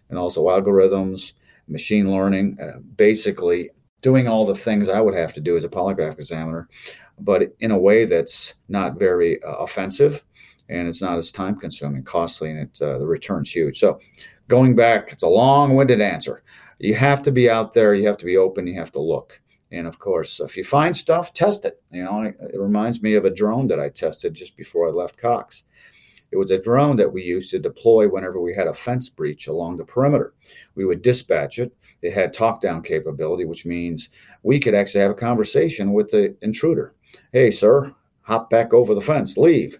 and 0.09 0.17
also 0.17 0.47
algorithms, 0.47 1.33
machine 1.67 2.11
learning, 2.11 2.57
uh, 2.61 2.79
basically 2.97 3.69
doing 4.01 4.27
all 4.27 4.45
the 4.45 4.53
things 4.53 4.89
I 4.89 4.99
would 4.99 5.15
have 5.15 5.31
to 5.33 5.41
do 5.41 5.55
as 5.55 5.63
a 5.63 5.69
polygraph 5.69 6.15
examiner, 6.15 6.67
but 7.19 7.55
in 7.59 7.71
a 7.71 7.77
way 7.77 8.03
that's 8.05 8.55
not 8.67 8.99
very 8.99 9.41
uh, 9.43 9.55
offensive 9.55 10.23
and 10.69 10.87
it's 10.87 11.01
not 11.01 11.17
as 11.17 11.31
time 11.31 11.57
consuming, 11.57 12.03
costly, 12.03 12.49
and 12.51 12.59
it, 12.59 12.81
uh, 12.81 12.97
the 12.97 13.05
return's 13.05 13.51
huge. 13.51 13.77
So 13.77 13.99
going 14.47 14.75
back, 14.75 15.11
it's 15.11 15.23
a 15.23 15.27
long 15.27 15.75
winded 15.75 16.01
answer. 16.01 16.43
You 16.79 16.95
have 16.95 17.21
to 17.23 17.31
be 17.31 17.49
out 17.49 17.73
there, 17.73 17.93
you 17.95 18.07
have 18.07 18.17
to 18.17 18.25
be 18.25 18.37
open, 18.37 18.67
you 18.67 18.77
have 18.79 18.91
to 18.93 19.01
look. 19.01 19.41
And 19.71 19.87
of 19.87 19.99
course, 19.99 20.39
if 20.39 20.55
you 20.55 20.63
find 20.63 20.95
stuff, 20.95 21.33
test 21.33 21.65
it. 21.65 21.81
You 21.91 22.03
know, 22.03 22.21
it 22.23 22.59
reminds 22.59 23.01
me 23.01 23.15
of 23.15 23.25
a 23.25 23.33
drone 23.33 23.67
that 23.67 23.79
I 23.79 23.89
tested 23.89 24.33
just 24.33 24.55
before 24.55 24.87
I 24.87 24.91
left 24.91 25.17
Cox. 25.17 25.63
It 26.31 26.37
was 26.37 26.51
a 26.51 26.61
drone 26.61 26.95
that 26.95 27.13
we 27.13 27.21
used 27.21 27.51
to 27.51 27.59
deploy 27.59 28.09
whenever 28.09 28.39
we 28.39 28.55
had 28.55 28.67
a 28.67 28.73
fence 28.73 29.07
breach 29.07 29.47
along 29.47 29.77
the 29.77 29.85
perimeter. 29.85 30.33
We 30.73 30.83
would 30.83 31.03
dispatch 31.03 31.59
it. 31.59 31.71
It 32.01 32.13
had 32.13 32.33
talk 32.33 32.59
down 32.59 32.81
capability, 32.81 33.45
which 33.45 33.67
means 33.67 34.09
we 34.41 34.59
could 34.59 34.73
actually 34.73 35.01
have 35.01 35.11
a 35.11 35.15
conversation 35.15 35.93
with 35.93 36.09
the 36.09 36.35
intruder. 36.41 36.95
Hey, 37.31 37.51
sir, 37.51 37.93
hop 38.23 38.49
back 38.49 38.73
over 38.73 38.95
the 38.95 39.01
fence, 39.01 39.37
leave. 39.37 39.77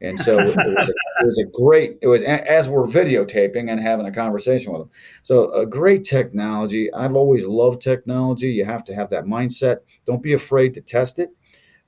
And 0.00 0.18
so 0.20 0.38
it 0.38 0.46
was, 0.46 0.56
a, 0.56 0.90
it 0.90 1.24
was, 1.24 1.38
a, 1.38 1.44
great, 1.44 1.98
it 2.02 2.06
was 2.06 2.22
as 2.22 2.68
we're 2.68 2.86
videotaping 2.86 3.70
and 3.70 3.80
having 3.80 4.06
a 4.06 4.12
conversation 4.12 4.72
with 4.72 4.82
them. 4.82 4.90
So 5.22 5.50
a 5.52 5.64
great 5.64 6.04
technology. 6.04 6.92
I've 6.92 7.16
always 7.16 7.46
loved 7.46 7.80
technology. 7.80 8.48
You 8.48 8.64
have 8.64 8.84
to 8.84 8.94
have 8.94 9.10
that 9.10 9.24
mindset. 9.24 9.78
Don't 10.04 10.22
be 10.22 10.34
afraid 10.34 10.74
to 10.74 10.80
test 10.80 11.18
it, 11.18 11.30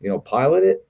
you 0.00 0.08
know, 0.08 0.18
pilot 0.18 0.64
it. 0.64 0.88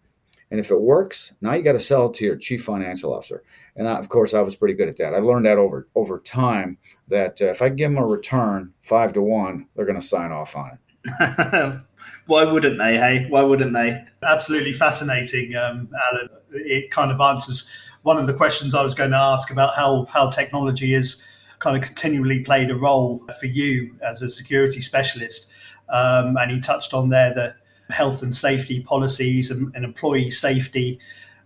And 0.51 0.61
if 0.61 0.71
it 0.71 0.81
works, 0.81 1.33
now 1.41 1.55
you 1.55 1.63
got 1.63 1.73
to 1.73 1.81
sell 1.81 2.09
it 2.09 2.15
to 2.15 2.25
your 2.25 2.37
chief 2.37 2.65
financial 2.65 3.13
officer. 3.13 3.43
And 3.75 3.89
I, 3.89 3.95
of 3.97 4.09
course, 4.09 4.33
I 4.33 4.41
was 4.41 4.55
pretty 4.55 4.75
good 4.75 4.89
at 4.89 4.97
that. 4.99 5.13
I 5.13 5.19
learned 5.19 5.47
that 5.47 5.59
over 5.59 5.89
over 5.97 6.21
time. 6.21 6.79
That 7.09 7.43
uh, 7.43 7.47
if 7.47 7.63
I 7.63 7.69
give 7.69 7.91
them 7.91 8.03
a 8.03 8.07
return 8.07 8.73
five 8.81 9.13
to 9.15 9.23
one, 9.23 9.67
they're 9.75 9.87
going 9.87 10.01
to 10.01 10.07
sign 10.07 10.31
off 10.31 10.55
on 10.55 10.71
it. 10.71 10.79
Why 12.27 12.45
wouldn't 12.45 12.79
they? 12.79 12.97
Hey, 12.97 13.27
why 13.29 13.45
wouldn't 13.45 13.73
they? 13.73 14.05
Absolutely 14.25 14.73
fascinating, 14.73 15.55
um, 15.55 15.89
Alan. 16.11 16.29
It 16.51 16.91
kind 16.91 17.13
of 17.13 17.21
answers 17.21 17.69
one 18.03 18.19
of 18.19 18.27
the 18.27 18.35
questions 18.35 18.75
I 18.75 18.83
was 18.83 18.95
going 18.95 19.13
to 19.13 19.17
ask 19.17 19.53
about 19.53 19.75
how 19.75 20.07
how 20.07 20.31
technology 20.31 20.93
has 20.95 21.23
kind 21.61 21.77
of 21.77 21.85
continually 21.85 22.41
played 22.41 22.73
a 22.73 22.75
role 22.75 23.25
for 23.39 23.47
you 23.47 23.95
as 24.03 24.23
a 24.23 24.31
security 24.31 24.81
specialist. 24.81 25.47
Um, 25.89 26.37
and 26.37 26.51
he 26.51 26.61
touched 26.61 26.93
on 26.93 27.11
there 27.11 27.33
the 27.33 27.55
health 27.95 28.25
and 28.25 28.35
safety 28.35 28.81
policies 28.81 29.53
and, 29.53 29.73
and 29.77 29.85
employee 29.85 30.33
safety 30.33 30.99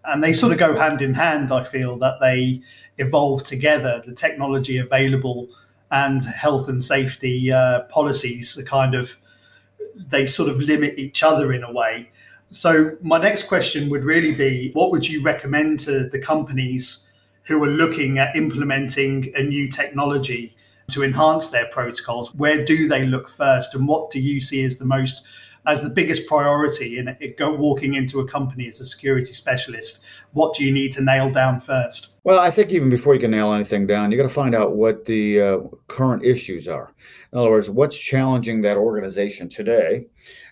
and 0.04 0.22
they 0.22 0.32
sort 0.32 0.52
of 0.52 0.58
go 0.58 0.76
hand 0.76 1.02
in 1.02 1.14
hand. 1.14 1.52
I 1.52 1.64
feel 1.64 1.98
that 1.98 2.20
they 2.20 2.62
evolve 2.98 3.44
together. 3.44 4.02
The 4.06 4.14
technology 4.14 4.78
available 4.78 5.48
and 5.90 6.24
health 6.24 6.68
and 6.68 6.82
safety 6.82 7.52
uh, 7.52 7.80
policies 7.82 8.56
are 8.58 8.62
kind 8.62 8.94
of 8.94 9.16
they 9.94 10.26
sort 10.26 10.48
of 10.48 10.58
limit 10.58 10.98
each 10.98 11.22
other 11.22 11.52
in 11.52 11.62
a 11.62 11.72
way. 11.72 12.10
So 12.50 12.96
my 13.00 13.18
next 13.18 13.44
question 13.44 13.88
would 13.90 14.04
really 14.04 14.34
be 14.34 14.70
what 14.72 14.90
would 14.90 15.08
you 15.08 15.22
recommend 15.22 15.80
to 15.80 16.08
the 16.08 16.18
companies 16.18 17.08
who 17.44 17.62
are 17.62 17.68
looking 17.68 18.18
at 18.18 18.34
implementing 18.34 19.32
a 19.36 19.42
new 19.42 19.68
technology 19.68 20.56
to 20.90 21.04
enhance 21.04 21.48
their 21.48 21.66
protocols? 21.66 22.34
Where 22.34 22.64
do 22.64 22.88
they 22.88 23.06
look 23.06 23.28
first 23.28 23.74
and 23.74 23.86
what 23.86 24.10
do 24.10 24.20
you 24.20 24.40
see 24.40 24.64
as 24.64 24.78
the 24.78 24.84
most 24.84 25.26
as 25.66 25.82
the 25.82 25.90
biggest 25.90 26.26
priority 26.26 26.98
in 26.98 27.08
it, 27.08 27.36
go 27.36 27.52
walking 27.52 27.94
into 27.94 28.20
a 28.20 28.28
company 28.28 28.68
as 28.68 28.80
a 28.80 28.84
security 28.84 29.32
specialist? 29.32 30.02
What 30.32 30.54
do 30.54 30.64
you 30.64 30.72
need 30.72 30.92
to 30.92 31.02
nail 31.02 31.30
down 31.30 31.60
first? 31.60 32.08
Well, 32.22 32.38
I 32.38 32.50
think 32.50 32.70
even 32.70 32.90
before 32.90 33.14
you 33.14 33.20
can 33.20 33.30
nail 33.30 33.52
anything 33.52 33.86
down, 33.86 34.10
you 34.10 34.18
got 34.18 34.24
to 34.24 34.28
find 34.28 34.54
out 34.54 34.76
what 34.76 35.06
the 35.06 35.40
uh, 35.40 35.58
current 35.86 36.24
issues 36.24 36.68
are. 36.68 36.94
In 37.32 37.38
other 37.38 37.50
words, 37.50 37.70
what's 37.70 37.98
challenging 37.98 38.60
that 38.62 38.76
organization 38.76 39.48
today? 39.48 40.06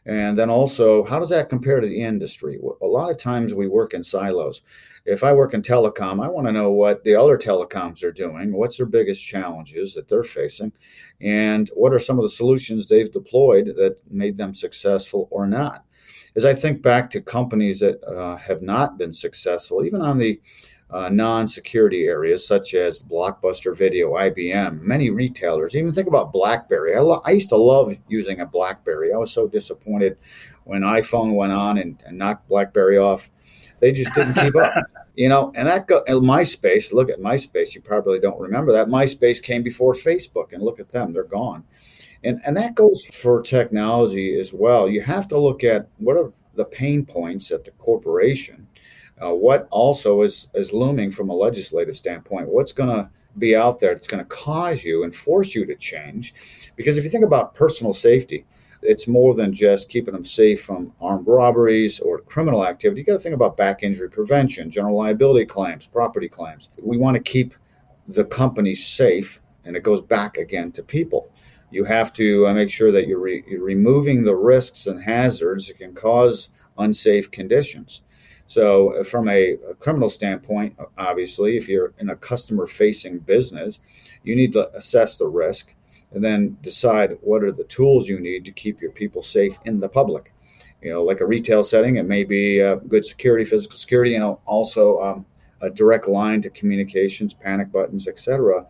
And 0.08 0.38
then 0.38 0.48
also, 0.48 1.04
how 1.04 1.18
does 1.18 1.28
that 1.28 1.50
compare 1.50 1.80
to 1.80 1.86
the 1.86 2.00
industry? 2.00 2.58
A 2.80 2.86
lot 2.86 3.10
of 3.10 3.18
times 3.18 3.54
we 3.54 3.68
work 3.68 3.92
in 3.92 4.02
silos. 4.02 4.62
If 5.04 5.22
I 5.22 5.34
work 5.34 5.52
in 5.52 5.60
telecom, 5.60 6.24
I 6.24 6.30
want 6.30 6.46
to 6.46 6.52
know 6.52 6.70
what 6.70 7.04
the 7.04 7.14
other 7.14 7.36
telecoms 7.36 8.02
are 8.02 8.10
doing, 8.10 8.56
what's 8.56 8.78
their 8.78 8.86
biggest 8.86 9.22
challenges 9.22 9.92
that 9.92 10.08
they're 10.08 10.22
facing, 10.22 10.72
and 11.20 11.68
what 11.74 11.92
are 11.92 11.98
some 11.98 12.18
of 12.18 12.22
the 12.22 12.30
solutions 12.30 12.88
they've 12.88 13.12
deployed 13.12 13.66
that 13.76 13.96
made 14.10 14.38
them 14.38 14.54
successful 14.54 15.28
or 15.30 15.46
not. 15.46 15.84
As 16.34 16.46
I 16.46 16.54
think 16.54 16.80
back 16.80 17.10
to 17.10 17.20
companies 17.20 17.80
that 17.80 18.02
uh, 18.04 18.36
have 18.36 18.62
not 18.62 18.96
been 18.96 19.12
successful, 19.12 19.84
even 19.84 20.00
on 20.00 20.16
the 20.16 20.40
uh, 20.90 21.08
non-security 21.10 22.04
areas 22.04 22.46
such 22.46 22.74
as 22.74 23.02
Blockbuster 23.02 23.76
Video, 23.76 24.14
IBM, 24.14 24.80
many 24.80 25.10
retailers. 25.10 25.76
Even 25.76 25.92
think 25.92 26.08
about 26.08 26.32
BlackBerry. 26.32 26.96
I, 26.96 27.00
lo- 27.00 27.22
I, 27.26 27.32
used 27.32 27.50
to 27.50 27.56
love 27.56 27.92
using 28.08 28.40
a 28.40 28.46
BlackBerry. 28.46 29.12
I 29.12 29.18
was 29.18 29.30
so 29.30 29.46
disappointed 29.46 30.16
when 30.64 30.80
iPhone 30.82 31.34
went 31.34 31.52
on 31.52 31.78
and, 31.78 32.02
and 32.06 32.16
knocked 32.16 32.48
BlackBerry 32.48 32.96
off. 32.96 33.30
They 33.80 33.92
just 33.92 34.14
didn't 34.14 34.34
keep 34.34 34.56
up. 34.56 34.72
You 35.18 35.28
know, 35.28 35.50
and 35.56 35.66
that 35.66 35.88
go, 35.88 36.04
MySpace. 36.06 36.92
Look 36.92 37.10
at 37.10 37.18
MySpace. 37.18 37.74
You 37.74 37.80
probably 37.80 38.20
don't 38.20 38.38
remember 38.38 38.70
that. 38.70 38.86
MySpace 38.86 39.42
came 39.42 39.64
before 39.64 39.94
Facebook, 39.94 40.52
and 40.52 40.62
look 40.62 40.78
at 40.78 40.90
them; 40.90 41.12
they're 41.12 41.24
gone. 41.24 41.64
And 42.22 42.40
and 42.46 42.56
that 42.56 42.76
goes 42.76 43.04
for 43.12 43.42
technology 43.42 44.38
as 44.38 44.54
well. 44.54 44.88
You 44.88 45.00
have 45.00 45.26
to 45.28 45.36
look 45.36 45.64
at 45.64 45.88
what 45.98 46.16
are 46.16 46.32
the 46.54 46.66
pain 46.66 47.04
points 47.04 47.50
at 47.50 47.64
the 47.64 47.72
corporation. 47.72 48.67
Uh, 49.22 49.34
what 49.34 49.68
also 49.70 50.22
is 50.22 50.48
is 50.54 50.72
looming 50.72 51.10
from 51.10 51.30
a 51.30 51.34
legislative 51.34 51.96
standpoint? 51.96 52.48
What's 52.48 52.72
going 52.72 52.90
to 52.90 53.10
be 53.38 53.54
out 53.54 53.78
there 53.78 53.94
that's 53.94 54.06
going 54.06 54.22
to 54.22 54.28
cause 54.28 54.84
you 54.84 55.04
and 55.04 55.14
force 55.14 55.54
you 55.54 55.66
to 55.66 55.74
change? 55.76 56.72
Because 56.76 56.98
if 56.98 57.04
you 57.04 57.10
think 57.10 57.24
about 57.24 57.54
personal 57.54 57.94
safety, 57.94 58.44
it's 58.82 59.08
more 59.08 59.34
than 59.34 59.52
just 59.52 59.88
keeping 59.88 60.14
them 60.14 60.24
safe 60.24 60.62
from 60.62 60.92
armed 61.00 61.26
robberies 61.26 61.98
or 62.00 62.20
criminal 62.20 62.66
activity. 62.66 63.00
You 63.00 63.06
got 63.06 63.14
to 63.14 63.18
think 63.18 63.34
about 63.34 63.56
back 63.56 63.82
injury 63.82 64.08
prevention, 64.08 64.70
general 64.70 64.96
liability 64.96 65.46
claims, 65.46 65.86
property 65.86 66.28
claims. 66.28 66.68
We 66.80 66.96
want 66.96 67.16
to 67.16 67.22
keep 67.22 67.54
the 68.06 68.24
company 68.24 68.74
safe, 68.74 69.40
and 69.64 69.76
it 69.76 69.82
goes 69.82 70.00
back 70.00 70.36
again 70.36 70.72
to 70.72 70.82
people. 70.82 71.30
You 71.70 71.84
have 71.84 72.12
to 72.14 72.46
uh, 72.46 72.54
make 72.54 72.70
sure 72.70 72.92
that 72.92 73.06
you're, 73.06 73.20
re- 73.20 73.44
you're 73.46 73.64
removing 73.64 74.22
the 74.22 74.36
risks 74.36 74.86
and 74.86 75.02
hazards 75.02 75.68
that 75.68 75.78
can 75.78 75.92
cause 75.92 76.48
unsafe 76.78 77.30
conditions. 77.30 78.02
So, 78.48 78.98
uh, 78.98 79.04
from 79.04 79.28
a, 79.28 79.56
criminal 79.78 80.08
standpoint, 80.08 80.74
obviously, 80.96 81.58
if 81.58 81.68
you're 81.68 81.92
in 81.98 82.08
a 82.08 82.16
customer 82.16 82.66
facing 82.66 83.18
business, 83.18 83.80
you 84.24 84.34
need 84.34 84.54
to 84.54 84.74
assess 84.74 85.18
the 85.18 85.26
risk 85.26 85.74
and 86.12 86.24
then 86.24 86.56
decide 86.62 87.18
what 87.20 87.44
are 87.44 87.52
the 87.52 87.64
tools 87.64 88.08
you 88.08 88.18
need 88.18 88.46
to 88.46 88.50
keep 88.50 88.80
your 88.80 88.90
people 88.90 89.22
safe 89.22 89.58
in 89.66 89.80
the 89.80 89.88
public. 89.88 90.32
You 90.80 90.90
know, 90.90 91.04
like 91.04 91.20
a 91.20 91.26
retail 91.26 91.62
setting, 91.62 91.96
it 91.96 92.04
may 92.04 92.24
be 92.24 92.62
uh, 92.62 92.76
good 92.76 93.04
security, 93.04 93.44
physical 93.44 93.76
security, 93.76 94.14
and 94.14 94.24
also 94.46 94.98
um, 95.02 95.26
a 95.60 95.68
direct 95.68 96.08
line 96.08 96.40
to 96.40 96.48
communications, 96.48 97.34
panic 97.34 97.70
buttons, 97.70 98.08
etc. 98.08 98.64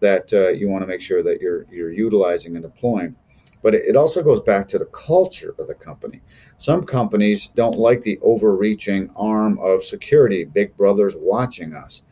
That 0.00 0.32
uh, 0.32 0.48
you 0.48 0.70
want 0.70 0.82
to 0.82 0.86
make 0.86 1.02
sure 1.02 1.22
that 1.22 1.42
you're 1.42 1.66
you're 1.70 1.92
utilizing 1.92 2.56
and 2.56 2.62
deploying. 2.62 3.14
But 3.62 3.74
it 3.74 3.96
also 3.96 4.22
goes 4.22 4.40
back 4.40 4.68
to 4.68 4.78
the 4.78 4.86
culture 4.86 5.54
of 5.58 5.66
the 5.66 5.74
company. 5.74 6.22
Some 6.58 6.84
companies 6.84 7.48
don't 7.48 7.78
like 7.78 8.02
the 8.02 8.18
overreaching 8.22 9.10
arm 9.16 9.58
of 9.60 9.84
security, 9.84 10.44
big 10.44 10.76
brothers 10.76 11.16
watching 11.18 11.74
us. 11.74 12.02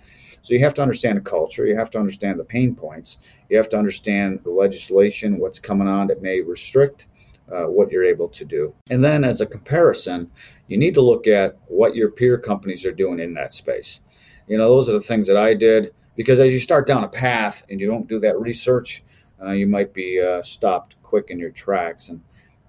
So 0.43 0.55
you 0.55 0.61
have 0.61 0.75
to 0.75 0.83
understand 0.83 1.17
the 1.19 1.23
culture, 1.23 1.67
you 1.67 1.77
have 1.77 1.91
to 1.91 1.99
understand 1.99 2.39
the 2.39 2.45
pain 2.45 2.75
points, 2.75 3.19
you 3.49 3.57
have 3.57 3.69
to 3.71 3.79
understand 3.79 4.41
the 4.45 4.51
legislation, 4.51 5.39
what's 5.39 5.59
coming 5.59 5.89
on 5.89 6.07
that 6.07 6.23
may 6.23 6.41
restrict 6.41 7.07
uh, 7.53 7.65
what 7.65 7.91
you're 7.91 8.05
able 8.05 8.29
to 8.29 8.45
do. 8.45 8.75
And 8.91 9.03
then 9.03 9.25
as 9.25 9.41
a 9.41 9.47
comparison, 9.47 10.31
you 10.69 10.77
need 10.77 10.95
to 10.95 11.03
look 11.03 11.27
at 11.27 11.57
what 11.67 11.95
your 11.95 12.11
peer 12.11 12.39
companies 12.39 12.85
are 12.87 12.93
doing 12.93 13.21
in 13.21 13.35
that 13.35 13.53
space. 13.53 14.01
You 14.47 14.59
know, 14.59 14.69
those 14.69 14.89
are 14.89 14.93
the 14.93 15.01
things 15.01 15.27
that 15.27 15.37
I 15.37 15.55
did 15.55 15.93
because 16.17 16.41
as 16.41 16.53
you 16.53 16.59
start 16.59 16.87
down 16.87 17.05
a 17.05 17.09
path 17.09 17.65
and 17.71 17.81
you 17.81 17.87
don't 17.87 18.09
do 18.09 18.19
that 18.21 18.39
research, 18.41 19.03
uh, 19.43 19.53
you 19.53 19.67
might 19.67 19.95
be 19.95 20.21
uh, 20.21 20.43
stopped 20.43 20.98
quick 21.09 21.31
in 21.31 21.39
your 21.39 21.51
tracks 21.51 22.09
and 22.11 22.21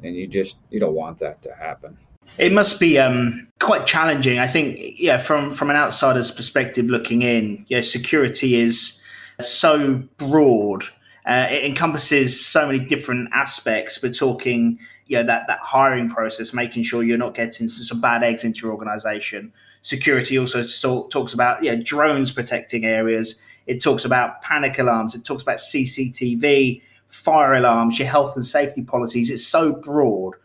and 0.02 0.16
you 0.16 0.28
just 0.28 0.58
you 0.70 0.80
don't 0.80 0.96
want 0.96 1.20
that 1.20 1.42
to 1.44 1.54
happen. 1.54 1.98
It 2.38 2.54
must 2.54 2.80
be 2.80 2.98
um, 2.98 3.50
quite 3.60 3.86
challenging. 3.86 4.40
I 4.40 4.48
think, 4.48 4.78
yeah, 4.98 5.18
from 5.18 5.52
from 5.52 5.70
an 5.70 5.76
outsider's 5.76 6.32
perspective 6.32 6.86
looking 6.86 7.22
in, 7.22 7.66
yeah, 7.68 7.82
security 7.82 8.56
is 8.56 9.02
so 9.42 10.02
broad. 10.18 10.84
Uh, 11.26 11.48
it 11.52 11.66
encompasses 11.66 12.44
so 12.44 12.66
many 12.66 12.80
different 12.80 13.30
aspects. 13.34 14.02
We're 14.02 14.14
talking, 14.14 14.80
you 15.08 15.18
know, 15.18 15.24
that 15.24 15.48
that 15.48 15.60
hiring 15.60 16.10
process, 16.10 16.54
making 16.54 16.84
sure 16.84 17.04
you're 17.04 17.18
not 17.18 17.36
getting 17.36 17.68
some 17.68 18.00
bad 18.00 18.24
eggs 18.24 18.46
into 18.46 18.62
your 18.62 18.72
organization. 18.72 19.52
Security 19.82 20.40
also 20.40 20.66
talks 21.10 21.34
about, 21.34 21.62
yeah, 21.62 21.76
drones 21.76 22.32
protecting 22.32 22.86
areas. 22.86 23.40
It 23.68 23.84
talks 23.84 24.06
about 24.06 24.42
panic 24.42 24.80
alarms. 24.80 25.14
It 25.14 25.26
talks 25.26 25.44
about 25.44 25.58
CCTV, 25.58 26.82
fire 27.10 27.56
alarms, 27.56 28.00
your 28.00 28.08
health 28.08 28.36
and 28.36 28.46
safety 28.46 28.82
policies. 28.82 29.30
It's 29.30 29.46
so 29.46 29.74
broad. 29.74 30.36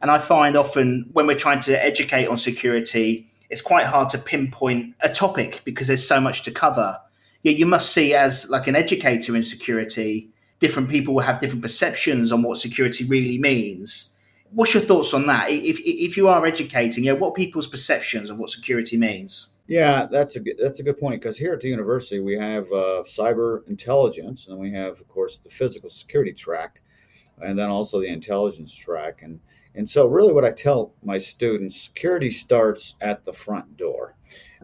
And 0.00 0.10
I 0.10 0.18
find 0.18 0.56
often 0.56 1.08
when 1.12 1.26
we're 1.26 1.36
trying 1.36 1.60
to 1.60 1.82
educate 1.82 2.26
on 2.26 2.36
security, 2.36 3.26
it's 3.50 3.62
quite 3.62 3.86
hard 3.86 4.10
to 4.10 4.18
pinpoint 4.18 4.94
a 5.02 5.08
topic 5.08 5.62
because 5.64 5.86
there's 5.86 6.06
so 6.06 6.20
much 6.20 6.42
to 6.42 6.50
cover. 6.50 6.98
Yeah, 7.42 7.52
you 7.52 7.66
must 7.66 7.92
see 7.92 8.14
as 8.14 8.48
like 8.50 8.66
an 8.66 8.76
educator 8.76 9.36
in 9.36 9.42
security, 9.42 10.30
different 10.60 10.88
people 10.88 11.14
will 11.14 11.22
have 11.22 11.40
different 11.40 11.62
perceptions 11.62 12.32
on 12.32 12.42
what 12.42 12.58
security 12.58 13.04
really 13.04 13.38
means. 13.38 14.13
What's 14.54 14.72
your 14.74 14.82
thoughts 14.82 15.12
on 15.12 15.26
that? 15.26 15.50
If 15.50 15.80
if 15.80 16.16
you 16.16 16.28
are 16.28 16.46
educating, 16.46 17.04
yeah, 17.04 17.12
what 17.12 17.34
people's 17.34 17.66
perceptions 17.66 18.30
of 18.30 18.38
what 18.38 18.50
security 18.50 18.96
means? 18.96 19.54
Yeah, 19.66 20.06
that's 20.10 20.36
a 20.36 20.40
good, 20.40 20.56
that's 20.58 20.80
a 20.80 20.82
good 20.82 20.98
point 20.98 21.20
because 21.22 21.38
here 21.38 21.54
at 21.54 21.60
the 21.60 21.68
university 21.68 22.20
we 22.20 22.36
have 22.36 22.64
uh, 22.66 23.02
cyber 23.06 23.66
intelligence 23.66 24.46
and 24.46 24.58
we 24.58 24.70
have, 24.72 25.00
of 25.00 25.08
course, 25.08 25.38
the 25.38 25.48
physical 25.48 25.88
security 25.88 26.32
track, 26.32 26.82
and 27.40 27.58
then 27.58 27.70
also 27.70 28.00
the 28.00 28.08
intelligence 28.08 28.76
track. 28.76 29.22
And 29.22 29.40
and 29.74 29.88
so, 29.88 30.06
really, 30.06 30.32
what 30.32 30.44
I 30.44 30.52
tell 30.52 30.92
my 31.02 31.18
students 31.18 31.80
security 31.80 32.30
starts 32.30 32.94
at 33.00 33.24
the 33.24 33.32
front 33.32 33.76
door. 33.76 33.93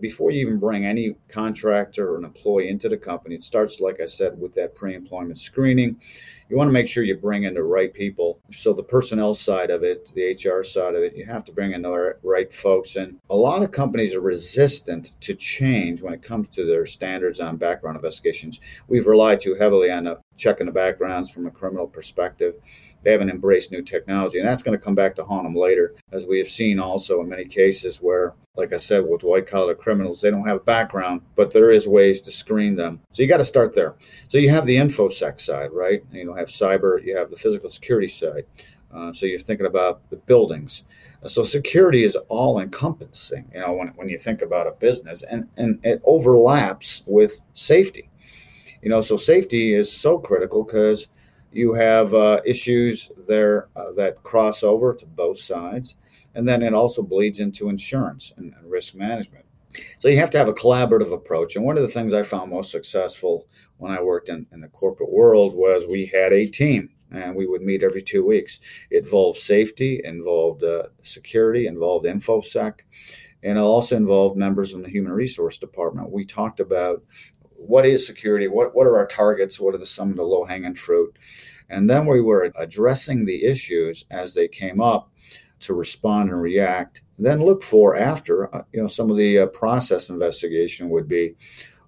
Before 0.01 0.31
you 0.31 0.41
even 0.41 0.59
bring 0.59 0.87
any 0.87 1.15
contractor 1.29 2.11
or 2.11 2.17
an 2.17 2.25
employee 2.25 2.71
into 2.71 2.89
the 2.89 2.97
company, 2.97 3.35
it 3.35 3.43
starts, 3.43 3.81
like 3.81 4.01
I 4.01 4.07
said, 4.07 4.41
with 4.41 4.55
that 4.55 4.75
pre 4.75 4.95
employment 4.95 5.39
screening. 5.39 6.01
You 6.49 6.57
want 6.57 6.69
to 6.69 6.73
make 6.73 6.89
sure 6.89 7.05
you 7.05 7.17
bring 7.17 7.45
in 7.45 7.55
the 7.55 7.63
right 7.63 7.93
people. 7.93 8.41
So, 8.51 8.73
the 8.73 8.83
personnel 8.83 9.35
side 9.35 9.71
of 9.71 9.83
it, 9.83 10.11
the 10.15 10.33
HR 10.33 10.63
side 10.63 10.95
of 10.95 11.03
it, 11.03 11.15
you 11.15 11.27
have 11.27 11.45
to 11.45 11.53
bring 11.53 11.73
in 11.73 11.83
the 11.83 12.17
right 12.23 12.53
folks. 12.53 12.97
And 12.97 13.19
a 13.29 13.37
lot 13.37 13.63
of 13.63 13.73
companies 13.73 14.15
are 14.15 14.23
resistant 14.23 15.21
to 15.21 15.35
change 15.35 16.01
when 16.01 16.15
it 16.15 16.23
comes 16.23 16.49
to 16.51 16.65
their 16.65 16.87
standards 16.87 17.39
on 17.39 17.59
background 17.59 17.97
investigations. 17.97 18.59
We've 18.89 19.07
relied 19.07 19.41
too 19.41 19.55
heavily 19.55 19.91
on 19.91 20.07
uh, 20.07 20.17
checking 20.37 20.67
the 20.67 20.73
backgrounds 20.73 21.31
from 21.31 21.47
a 21.47 21.51
criminal 21.51 21.87
perspective 21.87 22.55
they 23.03 23.13
haven't 23.13 23.31
embraced 23.31 23.73
new 23.73 23.83
technology. 23.83 24.39
And 24.39 24.49
that's 24.49 24.63
going 24.63 24.79
to 24.79 24.85
come 24.85 24.95
back 24.95 25.15
to 25.17 25.25
haunt 25.25 25.45
them 25.45 25.55
later, 25.55 25.95
as 26.13 26.27
we 26.27 26.39
have 26.39 26.49
seen 26.49 26.79
also 26.79 27.21
in 27.21 27.29
many 27.29 27.45
cases 27.45 27.99
where, 27.99 28.35
like 28.57 28.73
I 28.73 28.79
said, 28.79 29.05
with 29.09 29.23
white 29.23 29.47
collar 29.47 29.75
criminals, 29.75 30.21
they 30.21 30.31
don't 30.31 30.47
have 30.47 30.65
background, 30.65 31.23
but 31.37 31.53
there 31.53 31.71
is 31.71 31.87
ways 31.87 32.21
to 32.23 32.33
screen 32.33 32.75
them. 32.75 33.01
So 33.11 33.23
you 33.23 33.29
got 33.29 33.39
to 33.39 33.45
start 33.45 33.75
there. 33.75 33.95
So 34.29 34.39
you 34.39 34.51
have 34.51 34.67
the 34.67 34.77
infosec 34.77 35.41
side, 35.41 35.71
right? 35.73 36.03
You 36.11 36.25
know, 36.25 36.35
have 36.35 36.49
cyber, 36.49 37.05
you 37.05 37.17
have 37.17 37.31
the 37.31 37.37
physical 37.37 37.69
security 37.69 38.09
side. 38.09 38.45
Uh, 38.93 39.13
so 39.13 39.25
you're 39.25 39.39
thinking 39.39 39.67
about 39.67 40.09
the 40.11 40.17
buildings. 40.17 40.83
So 41.27 41.45
security 41.45 42.03
is 42.03 42.17
all 42.29 42.59
encompassing, 42.59 43.49
you 43.55 43.61
know, 43.61 43.73
when, 43.75 43.89
when 43.89 44.09
you 44.09 44.19
think 44.19 44.43
about 44.43 44.67
a 44.67 44.73
business 44.73 45.23
and, 45.23 45.49
and 45.57 45.79
it 45.85 46.03
overlaps 46.05 47.05
with 47.07 47.41
safety. 47.53 48.11
You 48.83 48.89
know, 48.91 49.01
so 49.01 49.17
safety 49.17 49.75
is 49.75 49.93
so 49.93 50.19
critical 50.19 50.65
because 50.65 51.09
you 51.53 51.75
have 51.75 52.15
uh, 52.15 52.41
issues 52.45 53.11
there 53.29 53.69
uh, 53.77 53.93
that 53.93 54.23
cross 54.23 54.65
over 54.65 54.95
to 54.95 55.07
both 55.07 55.39
sides, 55.39 55.97
and 56.35 56.47
then 56.47 56.63
it 56.63 56.75
also 56.75 57.03
bleeds 57.03 57.39
into 57.39 57.69
insurance 57.69 58.33
and, 58.37 58.55
and 58.55 58.71
risk 58.71 58.95
management. 58.95 59.45
So 59.99 60.09
you 60.09 60.19
have 60.19 60.31
to 60.31 60.39
have 60.39 60.49
a 60.49 60.53
collaborative 60.53 61.13
approach. 61.13 61.57
And 61.57 61.65
one 61.65 61.77
of 61.77 61.83
the 61.83 61.89
things 61.89 62.13
I 62.13 62.23
found 62.23 62.51
most 62.51 62.71
successful 62.71 63.47
when 63.79 63.93
I 63.93 64.03
worked 64.03 64.29
in, 64.29 64.47
in 64.53 64.61
the 64.61 64.69
corporate 64.69 65.13
world 65.13 65.55
was 65.55 65.87
we 65.87 66.07
had 66.07 66.33
a 66.33 66.47
team 66.47 66.91
and 67.13 67.35
we 67.35 67.47
would 67.47 67.63
meet 67.63 67.83
every 67.83 68.03
two 68.03 68.25
weeks. 68.25 68.61
It 68.91 69.05
involved 69.05 69.39
safety, 69.39 70.01
involved 70.05 70.63
uh, 70.63 70.85
security, 71.03 71.67
involved 71.67 72.07
infosec, 72.07 72.81
and 73.43 73.59
it 73.59 73.61
also 73.61 73.97
involved 73.97 74.37
members 74.37 74.73
in 74.73 74.83
the 74.83 74.89
human 74.89 75.13
resource 75.13 75.59
department. 75.59 76.11
We 76.11 76.25
talked 76.25 76.61
about 76.61 77.03
what 77.57 77.87
is 77.87 78.07
security? 78.07 78.49
What 78.49 78.75
what 78.75 78.87
are 78.87 78.97
our 78.97 79.07
targets? 79.07 79.61
What 79.61 79.75
are 79.75 79.79
the, 79.79 79.87
some 79.87 80.11
of 80.11 80.17
the 80.17 80.23
low 80.23 80.45
hanging 80.45 80.75
fruit? 80.75 81.19
And 81.69 81.89
then 81.89 82.07
we 82.07 82.21
were 82.21 82.53
addressing 82.57 83.25
the 83.25 83.45
issues 83.45 84.05
as 84.11 84.35
they 84.35 84.49
came 84.49 84.81
up 84.81 85.11
to 85.61 85.75
respond 85.75 86.31
and 86.31 86.41
react. 86.41 87.03
Then 87.19 87.45
look 87.45 87.63
for 87.63 87.97
after 87.97 88.55
uh, 88.55 88.63
you 88.73 88.81
know 88.81 88.89
some 88.89 89.11
of 89.11 89.17
the 89.17 89.41
uh, 89.41 89.47
process 89.47 90.09
investigation 90.11 90.89
would 90.91 91.09
be 91.09 91.35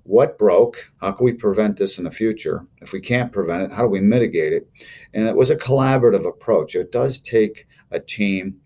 what 0.04 0.36
broke 0.36 0.90
how 1.00 1.12
can 1.12 1.24
we 1.24 1.32
prevent 1.32 1.76
this 1.76 1.96
in 1.96 2.02
the 2.02 2.10
future 2.10 2.66
if 2.80 2.92
we 2.92 3.00
can't 3.00 3.30
prevent 3.30 3.62
it 3.62 3.70
how 3.70 3.82
do 3.82 3.88
we 3.88 4.00
mitigate 4.00 4.52
it 4.52 4.68
and 5.14 5.28
it 5.28 5.36
was 5.36 5.48
a 5.48 5.54
collaborative 5.54 6.26
approach 6.26 6.74
it 6.74 6.90
does 6.90 7.20
take 7.20 7.68
a 7.92 8.00
team 8.00 8.56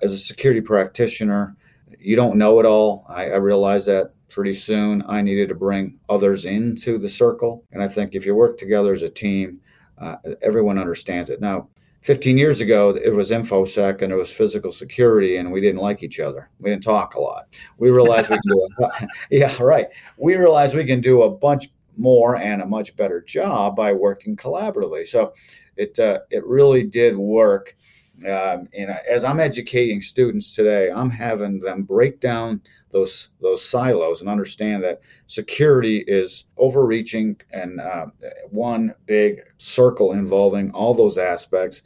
as 0.00 0.10
a 0.10 0.18
security 0.18 0.62
practitioner 0.62 1.54
you 1.98 2.16
don't 2.16 2.38
know 2.38 2.58
it 2.60 2.64
all 2.64 3.04
i, 3.10 3.24
I 3.24 3.38
that 3.38 4.12
pretty 4.36 4.52
soon 4.52 5.02
I 5.08 5.22
needed 5.22 5.48
to 5.48 5.54
bring 5.54 5.98
others 6.10 6.44
into 6.44 6.98
the 6.98 7.08
circle. 7.08 7.64
And 7.72 7.82
I 7.82 7.88
think 7.88 8.14
if 8.14 8.26
you 8.26 8.34
work 8.34 8.58
together 8.58 8.92
as 8.92 9.00
a 9.00 9.08
team, 9.08 9.60
uh, 9.96 10.16
everyone 10.42 10.76
understands 10.76 11.30
it. 11.30 11.40
Now, 11.40 11.70
15 12.02 12.38
years 12.38 12.60
ago, 12.60 12.90
it 12.90 13.12
was 13.12 13.30
InfoSec 13.30 14.02
and 14.02 14.12
it 14.12 14.16
was 14.16 14.32
physical 14.32 14.72
security, 14.72 15.36
and 15.36 15.50
we 15.50 15.60
didn't 15.60 15.80
like 15.80 16.02
each 16.02 16.20
other. 16.20 16.48
We 16.60 16.70
didn't 16.70 16.84
talk 16.84 17.14
a 17.14 17.20
lot. 17.20 17.48
We 17.78 17.90
realized 17.90 18.30
we 18.30 18.36
can 18.36 18.52
do 18.52 18.68
a, 18.80 19.08
yeah, 19.30 19.62
right. 19.62 19.88
We 20.16 20.36
realized 20.36 20.76
we 20.76 20.84
can 20.84 21.00
do 21.00 21.22
a 21.22 21.30
bunch 21.30 21.68
more 21.96 22.36
and 22.36 22.62
a 22.62 22.66
much 22.66 22.94
better 22.96 23.20
job 23.22 23.74
by 23.74 23.92
working 23.92 24.36
collaboratively. 24.36 25.06
So 25.06 25.32
it 25.76 25.98
uh, 25.98 26.20
it 26.30 26.44
really 26.46 26.84
did 26.84 27.16
work 27.16 27.76
um, 28.24 28.66
and 28.72 28.90
as 29.10 29.24
I'm 29.24 29.40
educating 29.40 30.00
students 30.00 30.54
today, 30.54 30.90
I'm 30.90 31.10
having 31.10 31.60
them 31.60 31.82
break 31.82 32.20
down 32.20 32.62
those 32.90 33.28
those 33.42 33.68
silos 33.68 34.20
and 34.20 34.30
understand 34.30 34.82
that 34.84 35.00
security 35.26 36.02
is 36.06 36.46
overreaching 36.56 37.38
and 37.52 37.78
uh, 37.78 38.06
one 38.48 38.94
big 39.04 39.42
circle 39.58 40.12
involving 40.12 40.70
all 40.70 40.94
those 40.94 41.18
aspects. 41.18 41.82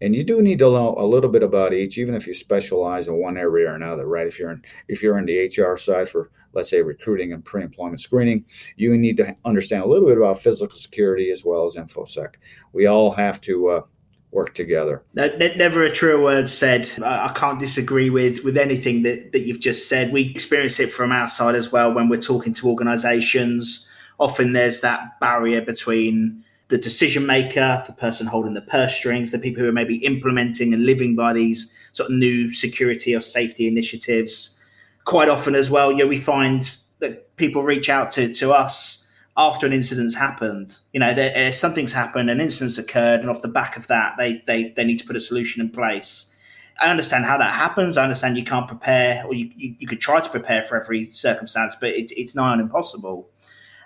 And 0.00 0.14
you 0.14 0.24
do 0.24 0.40
need 0.40 0.60
to 0.60 0.70
know 0.70 0.94
a 0.96 1.04
little 1.04 1.28
bit 1.28 1.42
about 1.42 1.74
each, 1.74 1.98
even 1.98 2.14
if 2.14 2.26
you 2.26 2.32
specialize 2.32 3.08
in 3.08 3.20
one 3.20 3.36
area 3.36 3.70
or 3.70 3.74
another, 3.74 4.06
right? 4.06 4.26
If 4.26 4.38
you're 4.38 4.52
in 4.52 4.62
if 4.88 5.02
you're 5.02 5.18
in 5.18 5.26
the 5.26 5.50
HR 5.54 5.76
side 5.76 6.08
for 6.08 6.30
let's 6.54 6.70
say 6.70 6.80
recruiting 6.80 7.34
and 7.34 7.44
pre-employment 7.44 8.00
screening, 8.00 8.46
you 8.76 8.96
need 8.96 9.18
to 9.18 9.36
understand 9.44 9.82
a 9.82 9.88
little 9.88 10.08
bit 10.08 10.16
about 10.16 10.38
physical 10.38 10.78
security 10.78 11.30
as 11.30 11.44
well 11.44 11.66
as 11.66 11.76
infosec. 11.76 12.36
We 12.72 12.86
all 12.86 13.10
have 13.10 13.38
to 13.42 13.68
uh, 13.68 13.80
work 14.30 14.54
together. 14.54 15.02
Never 15.14 15.82
a 15.82 15.90
truer 15.90 16.22
word 16.22 16.48
said. 16.48 16.90
I 17.02 17.32
can't 17.34 17.58
disagree 17.58 18.10
with 18.10 18.44
with 18.44 18.56
anything 18.56 19.02
that, 19.02 19.32
that 19.32 19.40
you've 19.40 19.60
just 19.60 19.88
said. 19.88 20.12
We 20.12 20.22
experience 20.30 20.78
it 20.80 20.90
from 20.90 21.12
outside 21.12 21.54
as 21.54 21.72
well 21.72 21.92
when 21.92 22.08
we're 22.08 22.20
talking 22.20 22.54
to 22.54 22.68
organisations. 22.68 23.88
Often 24.18 24.52
there's 24.52 24.80
that 24.80 25.18
barrier 25.20 25.62
between 25.62 26.44
the 26.68 26.78
decision 26.78 27.24
maker, 27.24 27.82
the 27.86 27.92
person 27.94 28.26
holding 28.26 28.52
the 28.52 28.60
purse 28.60 28.94
strings, 28.94 29.32
the 29.32 29.38
people 29.38 29.62
who 29.62 29.68
are 29.68 29.72
maybe 29.72 30.04
implementing 30.04 30.74
and 30.74 30.84
living 30.84 31.16
by 31.16 31.32
these 31.32 31.72
sort 31.92 32.10
of 32.10 32.16
new 32.16 32.50
security 32.50 33.14
or 33.14 33.20
safety 33.20 33.66
initiatives. 33.66 34.58
Quite 35.04 35.30
often 35.30 35.54
as 35.54 35.70
well, 35.70 35.92
yeah, 35.92 36.04
we 36.04 36.18
find 36.18 36.76
that 36.98 37.34
people 37.36 37.62
reach 37.62 37.88
out 37.88 38.10
to 38.10 38.32
to 38.34 38.52
us 38.52 39.07
after 39.38 39.66
an 39.66 39.72
incident's 39.72 40.16
happened. 40.16 40.78
You 40.92 40.98
know, 40.98 41.14
there, 41.14 41.48
uh, 41.48 41.52
something's 41.52 41.92
happened, 41.92 42.28
an 42.28 42.40
incident's 42.40 42.76
occurred, 42.76 43.20
and 43.20 43.30
off 43.30 43.40
the 43.40 43.48
back 43.48 43.76
of 43.76 43.86
that, 43.86 44.16
they, 44.18 44.42
they 44.46 44.70
they 44.70 44.84
need 44.84 44.98
to 44.98 45.06
put 45.06 45.16
a 45.16 45.20
solution 45.20 45.62
in 45.62 45.70
place. 45.70 46.34
I 46.80 46.90
understand 46.90 47.24
how 47.24 47.38
that 47.38 47.52
happens. 47.52 47.96
I 47.96 48.02
understand 48.02 48.36
you 48.36 48.44
can't 48.44 48.68
prepare, 48.68 49.24
or 49.24 49.34
you, 49.34 49.50
you, 49.56 49.74
you 49.78 49.86
could 49.86 50.00
try 50.00 50.20
to 50.20 50.28
prepare 50.28 50.62
for 50.62 50.80
every 50.80 51.10
circumstance, 51.12 51.76
but 51.80 51.90
it, 51.90 52.12
it's 52.16 52.34
nigh 52.34 52.50
on 52.50 52.60
impossible. 52.60 53.28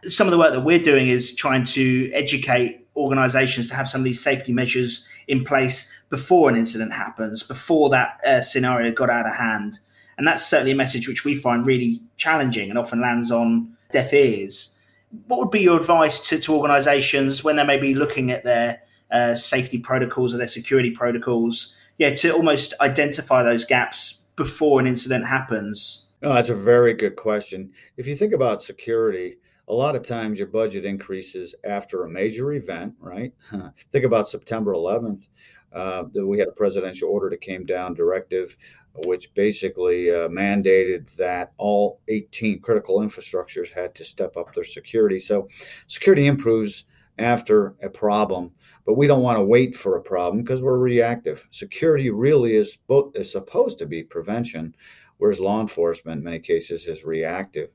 Some 0.09 0.27
of 0.27 0.33
the 0.33 0.39
work 0.39 0.53
that 0.53 0.61
we're 0.61 0.79
doing 0.79 1.09
is 1.09 1.35
trying 1.35 1.65
to 1.67 2.11
educate 2.13 2.87
organizations 2.97 3.69
to 3.69 3.75
have 3.75 3.89
some 3.89 4.01
of 4.01 4.05
these 4.05 4.23
safety 4.23 4.53
measures 4.53 5.07
in 5.29 5.45
place 5.45 5.91
before 6.11 6.51
an 6.51 6.57
incident 6.57 6.93
happens, 6.93 7.43
before 7.43 7.89
that 7.91 8.21
uh, 8.27 8.41
scenario 8.41 8.91
got 8.91 9.09
out 9.09 9.27
of 9.27 9.35
hand. 9.35 9.79
And 10.19 10.27
that's 10.27 10.47
certainly 10.47 10.73
a 10.73 10.77
message 10.77 11.09
which 11.09 11.25
we 11.25 11.35
find 11.35 11.65
really 11.65 12.03
challenging 12.17 12.69
and 12.69 12.79
often 12.79 13.01
lands 13.01 13.31
on 13.31 13.75
deaf 13.93 14.13
ears 14.13 14.75
what 15.27 15.39
would 15.39 15.51
be 15.51 15.61
your 15.61 15.79
advice 15.79 16.21
to, 16.29 16.39
to 16.39 16.55
organizations 16.55 17.45
when 17.45 17.57
they 17.57 17.65
may 17.65 17.79
be 17.79 17.95
looking 17.95 18.31
at 18.31 18.45
their 18.45 18.81
uh, 19.11 19.35
safety 19.35 19.79
protocols 19.79 20.35
or 20.35 20.39
their 20.39 20.47
security 20.47 20.91
protocols? 20.91 21.75
Yeah, 21.99 22.15
to 22.17 22.33
almost 22.33 22.75
identify 22.81 23.43
those 23.43 23.65
gaps 23.65 24.25
before 24.37 24.81
an 24.81 24.87
incident 24.87 25.27
happens. 25.27 26.09
Oh, 26.23 26.33
that's 26.33 26.49
a 26.49 26.55
very 26.55 26.95
good 26.95 27.17
question. 27.17 27.73
If 27.97 28.07
you 28.07 28.15
think 28.15 28.33
about 28.33 28.63
security, 28.63 29.37
a 29.69 29.75
lot 29.75 29.97
of 29.97 30.07
times 30.07 30.39
your 30.39 30.49
budget 30.49 30.85
increases 30.85 31.55
after 31.65 32.05
a 32.05 32.11
major 32.11 32.53
event, 32.53 32.95
right? 32.99 33.33
Think 33.91 34.05
about 34.05 34.27
September 34.27 34.75
11th. 34.75 35.29
Uh, 35.75 36.05
we 36.27 36.39
had 36.39 36.49
a 36.49 36.53
presidential 36.53 37.09
order 37.09 37.31
that 37.31 37.41
came 37.41 37.65
down, 37.65 37.95
directive, 37.95 38.57
which 39.07 39.33
basically 39.35 40.11
uh, 40.11 40.29
mandated 40.29 41.15
that 41.17 41.53
all 41.57 42.01
18 42.09 42.61
critical 42.61 43.01
infrastructures 43.01 43.71
had 43.71 43.95
to 43.95 44.05
step 44.05 44.37
up 44.37 44.55
their 44.55 44.65
security. 44.65 45.19
So, 45.19 45.49
security 45.87 46.27
improves 46.27 46.85
after 47.19 47.75
a 47.83 47.91
problem, 47.91 48.53
but 48.87 48.95
we 48.95 49.07
don't 49.07 49.23
want 49.23 49.39
to 49.39 49.45
wait 49.45 49.77
for 49.77 49.97
a 49.97 50.03
problem 50.03 50.43
because 50.43 50.63
we're 50.63 50.79
reactive. 50.79 51.47
Security 51.51 52.11
really 52.11 52.55
is 52.55 52.77
both 52.87 53.15
is 53.15 53.31
supposed 53.31 53.79
to 53.79 53.87
be 53.87 54.03
prevention, 54.03 54.75
whereas 55.23 55.39
law 55.39 55.61
enforcement 55.61 56.19
in 56.19 56.25
many 56.25 56.41
cases 56.41 56.89
is 56.89 57.05
reactive. 57.05 57.71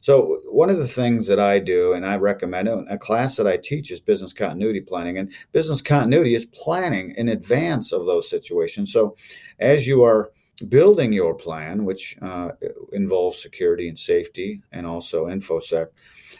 So 0.00 0.40
one 0.46 0.70
of 0.70 0.78
the 0.78 0.88
things 0.88 1.28
that 1.28 1.38
I 1.38 1.60
do 1.60 1.92
and 1.92 2.04
I 2.04 2.16
recommend 2.16 2.66
a 2.66 2.98
class 2.98 3.36
that 3.36 3.46
I 3.46 3.58
teach 3.58 3.92
is 3.92 4.00
business 4.00 4.32
continuity 4.32 4.80
planning 4.80 5.16
and 5.16 5.32
business 5.52 5.82
continuity 5.82 6.34
is 6.34 6.46
planning 6.46 7.14
in 7.16 7.28
advance 7.28 7.92
of 7.92 8.06
those 8.06 8.28
situations. 8.28 8.92
So 8.92 9.14
as 9.60 9.86
you 9.86 10.02
are 10.02 10.32
building 10.62 11.12
your 11.12 11.34
plan, 11.34 11.84
which 11.84 12.16
uh, 12.22 12.50
involves 12.92 13.40
security 13.40 13.88
and 13.88 13.98
safety 13.98 14.62
and 14.72 14.86
also 14.86 15.26
infosec, 15.26 15.88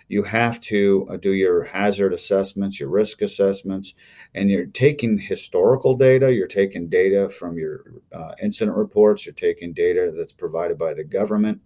you 0.09 0.22
have 0.22 0.61
to 0.61 1.06
uh, 1.11 1.16
do 1.16 1.33
your 1.33 1.64
hazard 1.64 2.12
assessments, 2.12 2.80
your 2.80 2.88
risk 2.88 3.22
assessments, 3.22 3.94
and 4.35 4.50
you're 4.50 4.66
taking 4.66 5.18
historical 5.18 5.96
data, 5.96 6.33
you're 6.33 6.46
taking 6.46 6.88
data 6.88 7.28
from 7.28 7.56
your 7.56 7.85
uh, 8.12 8.33
incident 8.42 8.76
reports, 8.76 9.26
you're 9.26 9.35
taking 9.35 9.72
data 9.72 10.12
that's 10.16 10.33
provided 10.33 10.78
by 10.78 10.94
the 10.94 11.04
government, 11.04 11.61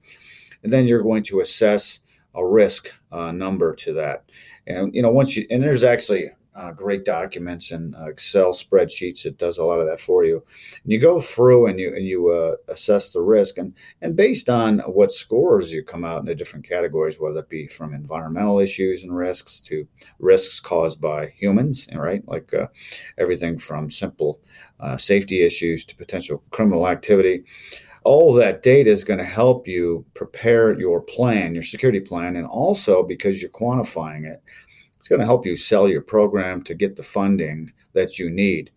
and 0.62 0.72
then 0.72 0.86
you're 0.86 1.02
going 1.02 1.22
to 1.24 1.40
assess 1.40 2.00
a 2.34 2.44
risk 2.44 2.92
uh, 3.12 3.32
number 3.32 3.74
to 3.74 3.92
that. 3.94 4.24
And 4.66 4.94
you 4.94 5.02
know, 5.02 5.10
once 5.10 5.36
you 5.36 5.46
and 5.50 5.62
there's 5.62 5.84
actually 5.84 6.30
uh, 6.54 6.70
great 6.70 7.04
documents 7.04 7.72
and 7.72 7.94
uh, 7.96 8.06
Excel 8.06 8.52
spreadsheets. 8.52 9.26
It 9.26 9.38
does 9.38 9.58
a 9.58 9.64
lot 9.64 9.80
of 9.80 9.86
that 9.86 10.00
for 10.00 10.24
you. 10.24 10.42
And 10.82 10.92
you 10.92 11.00
go 11.00 11.20
through 11.20 11.66
and 11.66 11.80
you 11.80 11.94
and 11.94 12.06
you 12.06 12.28
uh, 12.30 12.56
assess 12.68 13.10
the 13.10 13.20
risk, 13.20 13.58
and 13.58 13.74
and 14.02 14.16
based 14.16 14.48
on 14.48 14.78
what 14.80 15.12
scores 15.12 15.72
you 15.72 15.82
come 15.82 16.04
out 16.04 16.20
in 16.20 16.26
the 16.26 16.34
different 16.34 16.68
categories, 16.68 17.18
whether 17.18 17.40
it 17.40 17.48
be 17.48 17.66
from 17.66 17.94
environmental 17.94 18.60
issues 18.60 19.02
and 19.02 19.14
risks 19.16 19.60
to 19.60 19.86
risks 20.18 20.60
caused 20.60 21.00
by 21.00 21.26
humans, 21.36 21.88
right? 21.94 22.26
Like 22.28 22.52
uh, 22.54 22.68
everything 23.18 23.58
from 23.58 23.90
simple 23.90 24.40
uh, 24.80 24.96
safety 24.96 25.42
issues 25.42 25.84
to 25.86 25.96
potential 25.96 26.42
criminal 26.50 26.88
activity. 26.88 27.44
All 28.04 28.34
that 28.34 28.62
data 28.62 28.90
is 28.90 29.02
going 29.02 29.18
to 29.18 29.24
help 29.24 29.66
you 29.66 30.04
prepare 30.14 30.78
your 30.78 31.00
plan, 31.00 31.54
your 31.54 31.62
security 31.62 32.00
plan, 32.00 32.36
and 32.36 32.46
also 32.46 33.02
because 33.02 33.40
you're 33.40 33.50
quantifying 33.50 34.26
it, 34.26 34.42
it's 35.04 35.08
going 35.10 35.20
to 35.20 35.26
help 35.26 35.44
you 35.44 35.54
sell 35.54 35.86
your 35.86 36.00
program 36.00 36.62
to 36.62 36.74
get 36.74 36.96
the 36.96 37.02
funding 37.02 37.70
that 37.92 38.18
you 38.18 38.30
need. 38.30 38.70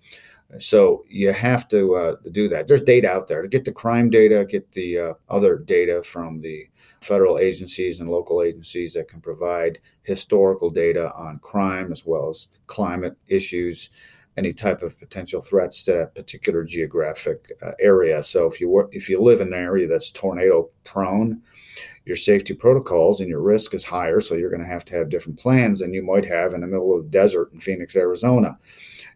So 0.59 1.05
you 1.07 1.31
have 1.31 1.69
to 1.69 1.95
uh, 1.95 2.15
do 2.33 2.49
that. 2.49 2.67
There's 2.67 2.81
data 2.81 3.09
out 3.09 3.29
there 3.29 3.41
to 3.41 3.47
get 3.47 3.63
the 3.63 3.71
crime 3.71 4.09
data, 4.09 4.43
get 4.43 4.69
the 4.73 4.99
uh, 4.99 5.13
other 5.29 5.57
data 5.57 6.03
from 6.03 6.41
the 6.41 6.67
federal 6.99 7.39
agencies 7.39 8.01
and 8.01 8.09
local 8.09 8.43
agencies 8.43 8.91
that 8.95 9.07
can 9.07 9.21
provide 9.21 9.79
historical 10.03 10.69
data 10.69 11.13
on 11.15 11.39
crime 11.39 11.93
as 11.93 12.05
well 12.05 12.27
as 12.27 12.49
climate 12.65 13.15
issues, 13.29 13.89
any 14.35 14.51
type 14.51 14.81
of 14.81 14.99
potential 14.99 15.39
threats 15.39 15.85
to 15.85 15.93
that 15.93 16.13
particular 16.13 16.65
geographic 16.65 17.53
uh, 17.61 17.71
area. 17.79 18.21
So 18.21 18.47
if 18.47 18.59
you 18.59 18.89
if 18.91 19.07
you 19.07 19.23
live 19.23 19.39
in 19.39 19.47
an 19.47 19.53
area 19.53 19.87
that's 19.87 20.11
tornado 20.11 20.69
prone, 20.83 21.41
your 22.07 22.15
safety 22.15 22.53
protocols 22.53 23.19
and 23.19 23.29
your 23.29 23.41
risk 23.41 23.73
is 23.73 23.83
higher. 23.83 24.21
So 24.21 24.35
you're 24.35 24.49
going 24.49 24.63
to 24.63 24.67
have 24.67 24.85
to 24.85 24.95
have 24.95 25.09
different 25.09 25.39
plans 25.39 25.79
than 25.79 25.93
you 25.93 26.01
might 26.01 26.23
have 26.23 26.53
in 26.53 26.61
the 26.61 26.67
middle 26.67 26.97
of 26.97 27.03
the 27.03 27.09
desert 27.09 27.51
in 27.51 27.59
Phoenix, 27.59 27.97
Arizona. 27.97 28.57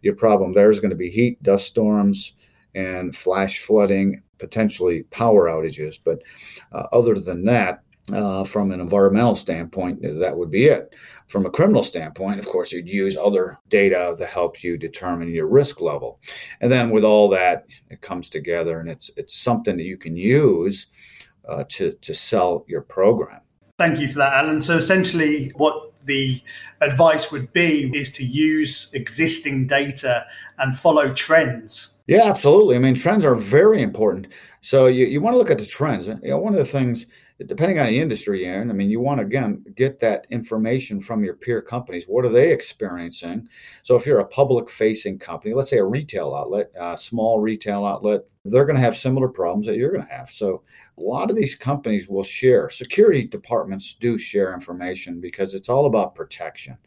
Your 0.02 0.16
problem 0.16 0.54
there 0.54 0.70
is 0.70 0.82
going 0.82 0.90
to 0.90 0.98
be 0.98 1.10
heat, 1.10 1.42
dust 1.42 1.68
storms, 1.68 2.34
and 2.76 3.16
flash 3.16 3.60
flooding, 3.60 4.22
potentially 4.40 5.04
power 5.04 5.48
outages. 5.48 6.00
But 6.04 6.22
uh, 6.74 6.88
other 6.92 7.16
than 7.16 7.46
that, 7.46 7.82
uh, 8.12 8.44
from 8.44 8.72
an 8.72 8.82
environmental 8.82 9.36
standpoint, 9.36 10.02
that 10.02 10.36
would 10.36 10.52
be 10.52 10.66
it. 10.66 10.94
From 11.28 11.46
a 11.46 11.52
criminal 11.52 11.84
standpoint, 11.84 12.40
of 12.40 12.46
course, 12.46 12.74
you'd 12.74 12.90
use 12.90 13.16
other 13.16 13.58
data 13.70 14.16
to 14.18 14.26
help 14.26 14.64
you 14.64 14.78
determine 14.78 15.30
your 15.30 15.48
risk 15.48 15.80
level. 15.80 16.20
And 16.60 16.70
then 16.70 16.90
with 16.90 17.06
all 17.06 17.30
that, 17.30 17.64
it 17.90 18.02
comes 18.02 18.30
together 18.30 18.80
and 18.80 18.90
it's 18.90 19.12
it's 19.16 19.36
something 19.36 19.78
that 19.78 19.84
you 19.84 19.98
can 19.98 20.18
use 20.18 20.88
uh, 21.48 21.64
to 21.70 21.92
to 21.94 22.14
sell 22.14 22.66
your 22.68 22.82
program. 22.82 23.42
Thank 23.78 24.00
you 24.00 24.08
for 24.08 24.20
that, 24.20 24.34
Alan. 24.34 24.62
So 24.62 24.78
essentially, 24.78 25.52
what 25.56 25.92
the 26.06 26.42
advice 26.82 27.32
would 27.32 27.52
be 27.54 27.92
is 27.96 28.12
to 28.12 28.26
use 28.26 28.90
existing 28.94 29.68
data 29.68 30.26
and 30.58 30.78
follow 30.78 31.14
trends. 31.14 31.94
Yeah, 32.08 32.24
absolutely. 32.26 32.76
I 32.76 32.80
mean, 32.80 32.96
trends 32.96 33.26
are 33.26 33.36
very 33.36 33.82
important. 33.82 34.34
So 34.62 34.88
you, 34.88 35.06
you 35.06 35.22
want 35.22 35.34
to 35.34 35.38
look 35.38 35.52
at 35.52 35.60
the 35.60 35.66
trends. 35.66 36.08
You 36.08 36.20
know, 36.24 36.38
one 36.38 36.54
of 36.54 36.60
the 36.60 36.66
things 36.66 37.06
depending 37.48 37.80
on 37.80 37.88
the 37.88 38.00
industry 38.00 38.46
you're 38.46 38.62
in, 38.62 38.70
I 38.70 38.74
mean, 38.74 38.90
you 38.90 39.00
want 39.00 39.20
to 39.20 39.26
again 39.26 39.64
get 39.76 40.00
that 40.00 40.26
information 40.30 41.00
from 41.02 41.24
your 41.24 41.36
peer 41.36 41.62
companies. 41.62 42.06
What 42.06 42.26
are 42.26 42.30
they 42.30 42.52
experiencing? 42.52 43.48
So, 43.84 43.96
if 43.96 44.06
you're 44.06 44.20
a 44.20 44.28
public-facing 44.28 45.20
company, 45.20 45.54
let's 45.54 45.70
say 45.70 45.78
a 45.78 45.86
retail 45.86 46.36
outlet, 46.36 46.72
a 46.80 46.98
small 46.98 47.40
retail 47.40 47.86
outlet, 47.86 48.22
they're 48.46 48.66
going 48.66 48.76
to 48.76 48.82
have 48.82 48.96
similar 48.96 49.30
problems 49.30 49.68
that 49.68 49.78
you're 49.78 49.92
going 49.92 50.06
to 50.06 50.14
have. 50.14 50.30
So, 50.30 50.64
a 50.98 51.02
lot 51.02 51.30
of 51.30 51.36
these 51.36 51.56
companies 51.56 52.08
will 52.08 52.24
share. 52.24 52.70
Security 52.70 53.26
departments 53.26 53.96
do 53.96 54.18
share 54.18 54.54
information 54.54 55.20
because 55.20 55.54
it's 55.54 55.70
all 55.70 55.86
about 55.86 56.16
protection. 56.16 56.78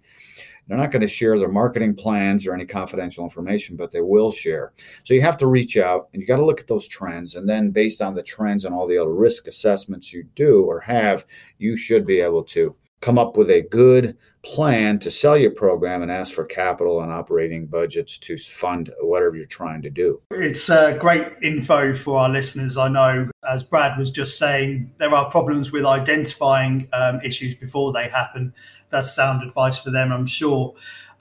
They're 0.67 0.79
not 0.79 0.91
going 0.91 1.03
to 1.03 1.09
share 1.09 1.39
their 1.39 1.49
marketing 1.49 1.95
plans 1.95 2.47
or 2.47 2.55
any 2.55 2.65
confidential 2.65 3.25
information, 3.25 3.77
but 3.77 3.91
they 3.91 4.01
will 4.01 4.33
share. 4.33 4.73
So 5.03 5.15
you 5.15 5.21
have 5.21 5.37
to 5.39 5.47
reach 5.47 5.77
out 5.77 6.09
and 6.13 6.23
you 6.23 6.27
got 6.27 6.37
to 6.37 6.45
look 6.45 6.61
at 6.61 6.69
those 6.69 6.89
trends. 6.89 7.35
And 7.35 7.49
then, 7.49 7.71
based 7.71 8.01
on 8.01 8.15
the 8.15 8.23
trends 8.23 8.65
and 8.65 8.75
all 8.75 8.87
the 8.87 8.99
other 8.99 9.13
risk 9.13 9.47
assessments 9.47 10.13
you 10.13 10.25
do 10.35 10.65
or 10.65 10.81
have, 10.81 11.27
you 11.59 11.77
should 11.77 12.07
be 12.07 12.21
able 12.21 12.45
to 12.45 12.75
come 13.05 13.19
up 13.19 13.37
with 13.37 13.51
a 13.51 13.61
good 13.61 14.17
plan 14.43 14.99
to 14.99 15.11
sell 15.11 15.37
your 15.37 15.51
program 15.51 16.01
and 16.01 16.11
ask 16.11 16.33
for 16.33 16.45
capital 16.47 17.03
and 17.03 17.13
operating 17.13 17.67
budgets 17.67 18.17
to 18.17 18.35
fund 18.39 18.91
whatever 19.03 19.37
you're 19.37 19.45
trying 19.45 19.83
to 19.83 19.91
do. 19.91 20.23
It's 20.31 20.71
uh, 20.71 20.93
great 20.93 21.27
info 21.43 21.95
for 21.95 22.19
our 22.19 22.31
listeners. 22.31 22.79
I 22.79 22.89
know, 22.89 23.29
as 23.47 23.63
Brad 23.63 23.99
was 23.99 24.11
just 24.11 24.39
saying, 24.39 24.91
there 24.99 25.15
are 25.15 25.31
problems 25.31 25.71
with 25.71 25.85
identifying 25.85 26.89
um, 26.95 27.21
issues 27.23 27.55
before 27.55 27.93
they 27.93 28.09
happen 28.09 28.55
that's 28.95 29.13
sound 29.13 29.43
advice 29.43 29.77
for 29.77 29.91
them, 29.91 30.13
I'm 30.13 30.27
sure. 30.27 30.75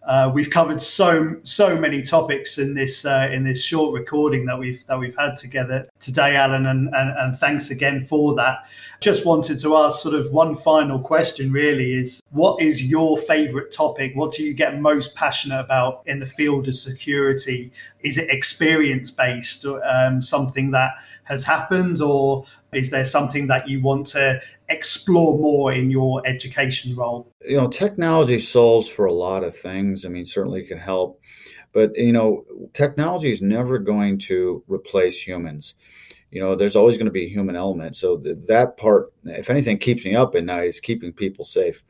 Uh, 0.06 0.30
we've 0.34 0.50
covered 0.50 0.82
so 0.82 1.34
so 1.44 1.78
many 1.78 2.02
topics 2.02 2.58
in 2.58 2.74
this 2.74 3.06
uh, 3.06 3.30
in 3.32 3.44
this 3.44 3.64
short 3.64 3.94
recording 3.94 4.46
that 4.46 4.58
we've 4.58 4.86
that 4.86 5.00
we've 5.00 5.16
had 5.18 5.38
together 5.38 5.88
today, 6.02 6.36
Alan, 6.36 6.66
and, 6.66 6.94
and 6.94 7.18
and 7.18 7.38
thanks 7.38 7.70
again 7.70 8.04
for 8.04 8.36
that. 8.36 8.66
Just 9.00 9.26
wanted 9.26 9.60
to 9.60 9.78
ask 9.78 10.02
sort 10.02 10.16
of 10.16 10.30
one 10.32 10.58
final 10.58 11.00
question. 11.00 11.54
Really, 11.54 11.94
is 11.94 12.22
what 12.32 12.62
is 12.62 12.84
your 12.84 13.18
favourite 13.18 13.72
topic? 13.72 14.12
What 14.14 14.34
do 14.34 14.44
you 14.44 14.54
get 14.54 14.82
most 14.82 15.16
passionate 15.16 15.62
about 15.62 16.04
in 16.06 16.20
the 16.20 16.26
field 16.26 16.68
of 16.68 16.76
security? 16.76 17.72
Is 18.02 18.18
it 18.18 18.30
experience 18.30 19.10
based, 19.10 19.66
um, 19.66 20.22
something 20.22 20.72
that 20.72 20.96
has 21.24 21.46
happened, 21.46 22.02
or 22.02 22.46
is 22.76 22.90
there 22.90 23.06
something 23.06 23.48
that 23.48 23.68
you 23.68 23.82
want 23.82 24.08
to 24.08 24.42
explore 24.70 25.38
more 25.38 25.74
in 25.74 25.92
your 25.92 26.26
education 26.26 26.96
role? 26.96 27.32
You 27.46 27.58
know, 27.58 27.68
technology 27.68 28.40
solves 28.40 28.88
for 28.88 29.06
a 29.06 29.14
lot 29.14 29.44
of 29.44 29.56
things. 29.56 30.06
I 30.06 30.10
mean, 30.10 30.26
certainly 30.26 30.64
can 30.64 30.78
help, 30.78 31.20
but 31.74 31.96
you 31.96 32.12
know, 32.12 32.46
technology 32.74 33.32
is 33.32 33.42
never 33.42 33.80
going 33.80 34.20
to 34.20 34.64
replace 34.68 35.22
humans. 35.22 35.76
You 36.32 36.42
know, 36.42 36.56
there's 36.56 36.76
always 36.76 36.98
going 36.98 37.06
to 37.06 37.12
be 37.12 37.26
a 37.26 37.30
human 37.30 37.56
element. 37.56 37.96
So 37.96 38.18
that 38.18 38.78
part, 38.78 39.14
if 39.26 39.52
anything, 39.52 39.78
keeps 39.78 40.04
me 40.04 40.16
up 40.16 40.34
at 40.34 40.44
night 40.44 40.68
is 40.68 40.80
keeping 40.80 41.14
people 41.14 41.46
safe. 41.46 41.84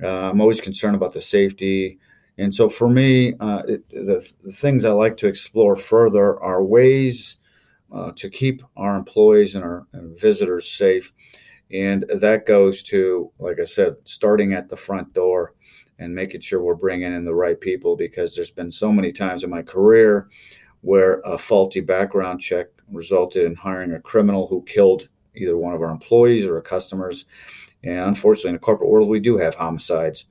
Uh, 0.00 0.30
I'm 0.30 0.40
always 0.40 0.60
concerned 0.60 0.94
about 0.94 1.14
the 1.14 1.20
safety. 1.20 1.98
And 2.38 2.54
so 2.54 2.68
for 2.68 2.88
me, 2.88 3.34
uh, 3.40 3.62
it, 3.66 3.88
the, 3.90 4.32
the 4.42 4.52
things 4.52 4.84
I 4.84 4.90
like 4.90 5.16
to 5.18 5.26
explore 5.26 5.76
further 5.76 6.40
are 6.40 6.62
ways 6.62 7.36
uh, 7.92 8.12
to 8.16 8.30
keep 8.30 8.62
our 8.76 8.96
employees 8.96 9.54
and 9.54 9.64
our 9.64 9.86
and 9.92 10.18
visitors 10.18 10.66
safe. 10.66 11.12
And 11.70 12.04
that 12.08 12.46
goes 12.46 12.82
to, 12.84 13.30
like 13.38 13.58
I 13.60 13.64
said, 13.64 13.94
starting 14.04 14.52
at 14.52 14.68
the 14.68 14.76
front 14.76 15.14
door 15.14 15.54
and 15.98 16.14
making 16.14 16.40
sure 16.40 16.62
we're 16.62 16.74
bringing 16.74 17.12
in 17.12 17.24
the 17.24 17.34
right 17.34 17.60
people 17.60 17.96
because 17.96 18.34
there's 18.34 18.50
been 18.50 18.70
so 18.70 18.92
many 18.92 19.12
times 19.12 19.44
in 19.44 19.50
my 19.50 19.62
career 19.62 20.28
where 20.82 21.20
a 21.20 21.38
faulty 21.38 21.80
background 21.80 22.40
check 22.40 22.66
resulted 22.90 23.44
in 23.44 23.54
hiring 23.54 23.92
a 23.92 24.00
criminal 24.00 24.46
who 24.46 24.62
killed 24.64 25.08
either 25.34 25.56
one 25.56 25.74
of 25.74 25.80
our 25.80 25.90
employees 25.90 26.44
or 26.44 26.56
our 26.56 26.62
customers. 26.62 27.24
And 27.84 27.98
unfortunately, 28.00 28.50
in 28.50 28.54
the 28.56 28.60
corporate 28.60 28.90
world, 28.90 29.08
we 29.08 29.20
do 29.20 29.38
have 29.38 29.54
homicides. 29.54 30.26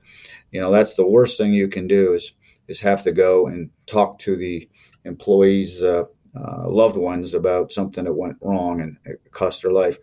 You 0.52 0.60
know, 0.60 0.70
that's 0.70 0.94
the 0.94 1.06
worst 1.06 1.38
thing 1.38 1.52
you 1.52 1.68
can 1.68 1.86
do 1.86 2.12
is 2.12 2.32
is 2.68 2.80
have 2.80 3.02
to 3.02 3.12
go 3.12 3.48
and 3.48 3.70
talk 3.86 4.18
to 4.20 4.36
the 4.36 4.68
employees' 5.04 5.82
uh, 5.82 6.04
uh, 6.34 6.68
loved 6.68 6.96
ones 6.96 7.34
about 7.34 7.72
something 7.72 8.04
that 8.04 8.14
went 8.14 8.36
wrong 8.40 8.80
and 8.80 8.96
it 9.04 9.20
cost 9.32 9.62
their 9.62 9.72
life. 9.72 9.98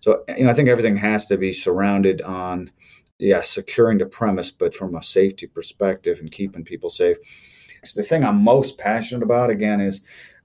So, 0.00 0.24
you 0.36 0.44
know, 0.44 0.50
I 0.50 0.54
think 0.54 0.68
everything 0.68 0.96
has 0.96 1.26
to 1.26 1.36
be 1.36 1.52
surrounded 1.52 2.22
on 2.22 2.70
yes, 3.18 3.50
securing 3.50 3.98
the 3.98 4.06
premise, 4.06 4.50
but 4.50 4.74
from 4.74 4.94
a 4.94 5.02
safety 5.02 5.46
perspective 5.46 6.18
and 6.20 6.30
keeping 6.30 6.64
people 6.64 6.90
safe. 6.90 7.16
So 7.84 8.00
the 8.00 8.06
thing 8.06 8.24
I'm 8.24 8.42
most 8.42 8.78
passionate 8.78 9.22
about, 9.22 9.50
again, 9.50 9.80
is 9.80 10.02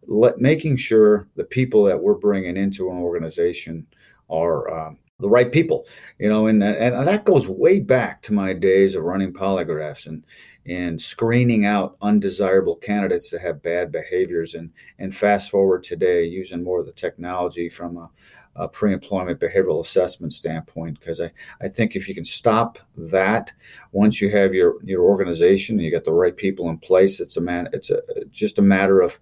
let, 0.08 0.40
making 0.40 0.78
sure 0.78 1.28
the 1.36 1.46
people 1.46 1.84
that 1.86 2.02
we're 2.02 2.16
bringing 2.16 2.58
into 2.58 2.90
an 2.90 2.98
organization 2.98 3.88
are 4.30 4.70
um, 4.72 4.98
the 5.20 5.30
right 5.30 5.52
people, 5.52 5.86
you 6.18 6.30
know, 6.30 6.48
and, 6.48 6.64
and 6.64 7.08
that 7.08 7.26
goes 7.26 7.48
way 7.48 7.80
back 7.80 8.22
to 8.22 8.34
my 8.34 8.54
days 8.54 8.96
of 8.96 9.04
running 9.04 9.34
polygraphs 9.34 10.08
and 10.08 10.24
and 10.66 11.02
screening 11.02 11.66
out 11.66 11.98
undesirable 12.02 12.76
candidates 12.76 13.32
that 13.32 13.42
have 13.42 13.62
bad 13.62 13.92
behaviors. 13.92 14.54
And 14.54 14.72
and 14.98 15.16
fast 15.16 15.50
forward 15.52 15.84
today 15.84 16.24
using 16.24 16.64
more 16.64 16.80
of 16.80 16.86
the 16.86 16.94
technology 16.94 17.70
from 17.70 17.98
a, 17.98 18.10
a 18.56 18.68
pre-employment 18.68 19.40
behavioral 19.40 19.82
assessment 19.82 20.34
standpoint 20.34 21.00
because 21.00 21.20
I, 21.20 21.32
I 21.62 21.68
think 21.68 21.96
if 21.96 22.08
you 22.08 22.16
can 22.16 22.26
stop 22.26 22.80
that 22.98 23.52
once 23.92 24.22
you 24.22 24.30
have 24.32 24.54
your 24.54 24.76
your 24.84 25.04
organization 25.04 25.78
and 25.78 25.86
you 25.86 25.92
got 25.92 26.04
the 26.04 26.14
right 26.14 26.36
people 26.36 26.70
in 26.70 26.78
place 26.78 27.20
it's 27.20 27.38
a 27.38 27.42
man 27.42 27.70
it's 27.72 27.90
a 27.90 28.02
just 28.32 28.60
a 28.60 28.64
matter 28.64 29.02
of 29.02 29.18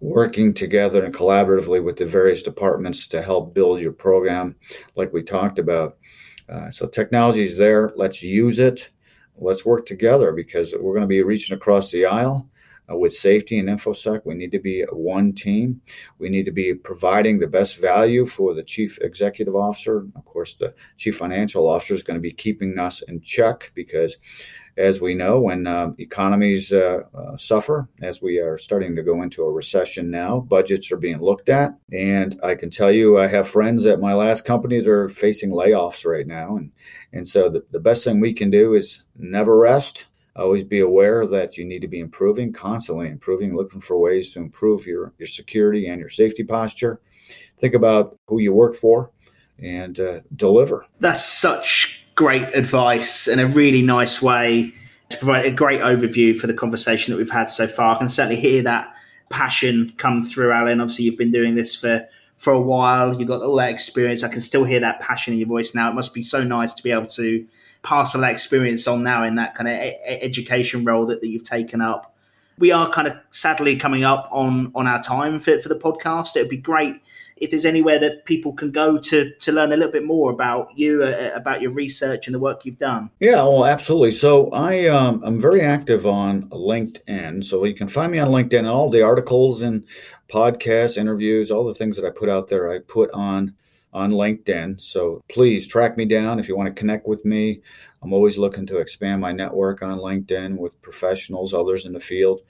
working 0.00 0.54
together 0.54 1.04
and 1.04 1.14
collaboratively 1.14 1.82
with 1.82 1.96
the 1.96 2.06
various 2.06 2.42
departments 2.42 3.08
to 3.08 3.22
help 3.22 3.54
build 3.54 3.80
your 3.80 3.92
program, 3.92 4.54
like 4.94 5.12
we 5.12 5.22
talked 5.22 5.58
about. 5.58 5.96
Uh, 6.48 6.70
so 6.70 6.86
technology 6.86 7.44
is 7.44 7.58
there. 7.58 7.92
Let's 7.96 8.22
use 8.22 8.58
it. 8.58 8.90
Let's 9.36 9.66
work 9.66 9.86
together 9.86 10.32
because 10.32 10.74
we're 10.78 10.94
going 10.94 11.02
to 11.02 11.06
be 11.06 11.22
reaching 11.22 11.56
across 11.56 11.90
the 11.90 12.06
aisle. 12.06 12.48
Uh, 12.90 12.96
with 12.96 13.12
safety 13.12 13.58
and 13.58 13.68
infosec 13.68 14.22
we 14.24 14.34
need 14.34 14.50
to 14.50 14.58
be 14.58 14.82
one 14.92 15.32
team 15.32 15.80
we 16.18 16.28
need 16.28 16.44
to 16.44 16.52
be 16.52 16.74
providing 16.74 17.38
the 17.38 17.46
best 17.46 17.80
value 17.80 18.24
for 18.24 18.54
the 18.54 18.62
chief 18.62 18.98
executive 19.02 19.54
officer 19.54 20.06
of 20.16 20.24
course 20.24 20.54
the 20.54 20.74
chief 20.96 21.16
financial 21.16 21.68
officer 21.68 21.94
is 21.94 22.02
going 22.02 22.16
to 22.16 22.20
be 22.20 22.32
keeping 22.32 22.78
us 22.78 23.02
in 23.02 23.20
check 23.20 23.70
because 23.74 24.16
as 24.78 25.00
we 25.00 25.14
know, 25.14 25.40
when 25.40 25.66
uh, 25.66 25.90
economies 25.98 26.72
uh, 26.72 27.00
uh, 27.12 27.36
suffer, 27.36 27.88
as 28.00 28.22
we 28.22 28.38
are 28.38 28.56
starting 28.56 28.94
to 28.94 29.02
go 29.02 29.22
into 29.22 29.42
a 29.42 29.52
recession 29.52 30.08
now, 30.08 30.38
budgets 30.38 30.92
are 30.92 30.96
being 30.96 31.20
looked 31.20 31.48
at. 31.48 31.72
And 31.92 32.38
I 32.44 32.54
can 32.54 32.70
tell 32.70 32.92
you, 32.92 33.18
I 33.18 33.26
have 33.26 33.48
friends 33.48 33.84
at 33.86 34.00
my 34.00 34.14
last 34.14 34.44
company 34.44 34.80
that 34.80 34.88
are 34.88 35.08
facing 35.08 35.50
layoffs 35.50 36.06
right 36.06 36.26
now. 36.26 36.56
And, 36.56 36.70
and 37.12 37.26
so 37.26 37.48
the, 37.48 37.64
the 37.72 37.80
best 37.80 38.04
thing 38.04 38.20
we 38.20 38.32
can 38.32 38.50
do 38.50 38.74
is 38.74 39.02
never 39.16 39.58
rest. 39.58 40.06
Always 40.38 40.64
be 40.64 40.80
aware 40.80 41.26
that 41.26 41.58
you 41.58 41.64
need 41.64 41.80
to 41.80 41.88
be 41.88 41.98
improving, 41.98 42.52
constantly 42.52 43.08
improving, 43.08 43.56
looking 43.56 43.80
for 43.80 43.98
ways 43.98 44.32
to 44.34 44.38
improve 44.38 44.86
your, 44.86 45.12
your 45.18 45.26
security 45.26 45.88
and 45.88 45.98
your 45.98 46.08
safety 46.08 46.44
posture. 46.44 47.00
Think 47.58 47.74
about 47.74 48.14
who 48.28 48.38
you 48.38 48.52
work 48.52 48.76
for 48.76 49.10
and 49.58 49.98
uh, 49.98 50.20
deliver. 50.36 50.86
That's 51.00 51.24
such 51.24 52.06
great 52.14 52.54
advice 52.54 53.26
and 53.26 53.40
a 53.40 53.46
really 53.46 53.82
nice 53.82 54.22
way 54.22 54.72
to 55.08 55.16
provide 55.16 55.46
a 55.46 55.50
great 55.50 55.80
overview 55.80 56.36
for 56.36 56.46
the 56.46 56.54
conversation 56.54 57.12
that 57.12 57.18
we've 57.18 57.30
had 57.30 57.50
so 57.50 57.66
far. 57.66 57.96
I 57.96 57.98
can 57.98 58.08
certainly 58.08 58.40
hear 58.40 58.62
that 58.62 58.94
passion 59.30 59.92
come 59.96 60.22
through, 60.22 60.52
Alan. 60.52 60.80
Obviously, 60.80 61.04
you've 61.04 61.18
been 61.18 61.30
doing 61.30 61.54
this 61.54 61.74
for 61.74 62.06
for 62.38 62.52
a 62.52 62.60
while. 62.60 63.18
You've 63.18 63.28
got 63.28 63.42
all 63.42 63.56
that 63.56 63.68
experience. 63.68 64.22
I 64.22 64.28
can 64.28 64.40
still 64.40 64.64
hear 64.64 64.80
that 64.80 65.00
passion 65.00 65.34
in 65.34 65.40
your 65.40 65.48
voice 65.48 65.74
now. 65.74 65.90
It 65.90 65.94
must 65.94 66.14
be 66.14 66.22
so 66.22 66.42
nice 66.42 66.72
to 66.72 66.82
be 66.82 66.92
able 66.92 67.08
to 67.08 67.44
pass 67.82 68.14
all 68.14 68.22
that 68.22 68.30
experience 68.30 68.86
on 68.86 69.02
now 69.02 69.24
in 69.24 69.34
that 69.34 69.54
kind 69.54 69.68
of 69.68 69.74
education 70.06 70.84
role 70.84 71.04
that, 71.06 71.20
that 71.20 71.28
you've 71.28 71.44
taken 71.44 71.80
up. 71.80 72.14
We 72.58 72.72
are 72.72 72.88
kind 72.90 73.06
of 73.06 73.14
sadly 73.30 73.76
coming 73.76 74.04
up 74.04 74.28
on 74.32 74.72
on 74.74 74.86
our 74.86 75.02
time 75.02 75.38
for, 75.40 75.60
for 75.60 75.68
the 75.68 75.76
podcast. 75.76 76.36
It 76.36 76.40
would 76.40 76.48
be 76.48 76.56
great 76.56 76.96
if 77.40 77.50
there's 77.50 77.64
anywhere 77.66 77.98
that 77.98 78.24
people 78.24 78.52
can 78.52 78.70
go 78.70 78.98
to 78.98 79.30
to 79.30 79.52
learn 79.52 79.72
a 79.72 79.76
little 79.76 79.92
bit 79.92 80.04
more 80.04 80.30
about 80.30 80.70
you, 80.76 81.02
uh, 81.02 81.30
about 81.34 81.60
your 81.60 81.72
research 81.72 82.26
and 82.26 82.34
the 82.34 82.38
work 82.38 82.64
you've 82.64 82.78
done. 82.78 83.10
Yeah, 83.20 83.42
well, 83.42 83.66
absolutely. 83.66 84.12
So 84.12 84.50
I 84.50 84.86
um, 84.86 85.22
I'm 85.24 85.40
very 85.40 85.60
active 85.60 86.06
on 86.06 86.48
LinkedIn, 86.50 87.44
so 87.44 87.64
you 87.64 87.74
can 87.74 87.88
find 87.88 88.12
me 88.12 88.18
on 88.18 88.28
LinkedIn. 88.28 88.66
All 88.66 88.90
the 88.90 89.02
articles 89.02 89.62
and 89.62 89.86
podcasts, 90.28 90.96
interviews, 90.96 91.50
all 91.50 91.64
the 91.64 91.74
things 91.74 91.96
that 91.96 92.04
I 92.04 92.10
put 92.10 92.28
out 92.28 92.48
there, 92.48 92.70
I 92.70 92.78
put 92.80 93.10
on 93.12 93.54
on 93.92 94.12
LinkedIn. 94.12 94.80
So 94.80 95.22
please 95.28 95.66
track 95.66 95.96
me 95.96 96.04
down 96.04 96.38
if 96.38 96.48
you 96.48 96.56
want 96.56 96.68
to 96.68 96.78
connect 96.78 97.06
with 97.06 97.24
me. 97.24 97.60
I'm 98.02 98.12
always 98.12 98.38
looking 98.38 98.66
to 98.66 98.78
expand 98.78 99.20
my 99.20 99.32
network 99.32 99.82
on 99.82 99.98
LinkedIn 99.98 100.56
with 100.58 100.80
professionals, 100.82 101.54
others 101.54 101.86
in 101.86 101.92
the 101.92 102.00
field. 102.00 102.42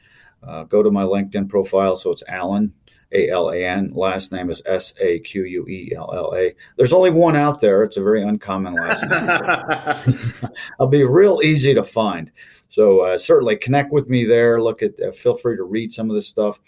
Uh, 0.42 0.64
go 0.64 0.82
to 0.82 0.90
my 0.90 1.04
LinkedIn 1.04 1.48
profile. 1.48 1.96
So 1.96 2.10
it's 2.10 2.22
Alan 2.28 2.72
a 3.12 3.30
L 3.30 3.50
A 3.50 3.64
N. 3.64 3.92
Last 3.94 4.32
name 4.32 4.50
is 4.50 4.62
S 4.66 4.92
A 5.00 5.18
Q 5.20 5.44
U 5.44 5.66
E 5.66 5.92
L 5.96 6.12
L 6.14 6.34
A. 6.36 6.54
There's 6.76 6.92
only 6.92 7.10
one 7.10 7.36
out 7.36 7.60
there. 7.60 7.82
It's 7.82 7.96
a 7.96 8.02
very 8.02 8.22
uncommon 8.22 8.74
last 8.74 9.02
name. 9.08 10.50
I'll 10.80 10.86
be 10.86 11.04
real 11.04 11.40
easy 11.42 11.74
to 11.74 11.82
find. 11.82 12.30
So 12.68 13.00
uh, 13.00 13.18
certainly 13.18 13.56
connect 13.56 13.92
with 13.92 14.08
me 14.08 14.24
there. 14.24 14.60
Look 14.60 14.82
at. 14.82 15.00
Uh, 15.00 15.10
feel 15.10 15.34
free 15.34 15.56
to 15.56 15.64
read 15.64 15.92
some 15.92 16.10
of 16.10 16.16
this 16.16 16.28
stuff. 16.28 16.60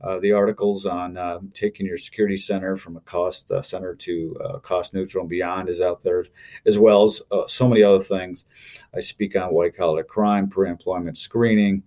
Uh, 0.00 0.20
the 0.20 0.30
articles 0.30 0.86
on 0.86 1.16
uh, 1.16 1.40
taking 1.54 1.84
your 1.84 1.96
security 1.96 2.36
center 2.36 2.76
from 2.76 2.96
a 2.96 3.00
cost 3.00 3.50
uh, 3.50 3.60
center 3.60 3.96
to 3.96 4.36
uh, 4.44 4.58
cost 4.60 4.94
neutral 4.94 5.22
and 5.22 5.28
beyond 5.28 5.68
is 5.68 5.80
out 5.80 6.00
there, 6.02 6.24
as 6.66 6.78
well 6.78 7.04
as 7.04 7.20
so 7.48 7.66
many 7.66 7.82
other 7.82 7.98
things. 7.98 8.46
I 8.94 9.00
speak 9.00 9.34
on 9.34 9.52
white 9.52 9.76
collar 9.76 10.04
crime, 10.04 10.48
pre 10.48 10.70
employment 10.70 11.16
screening, 11.16 11.82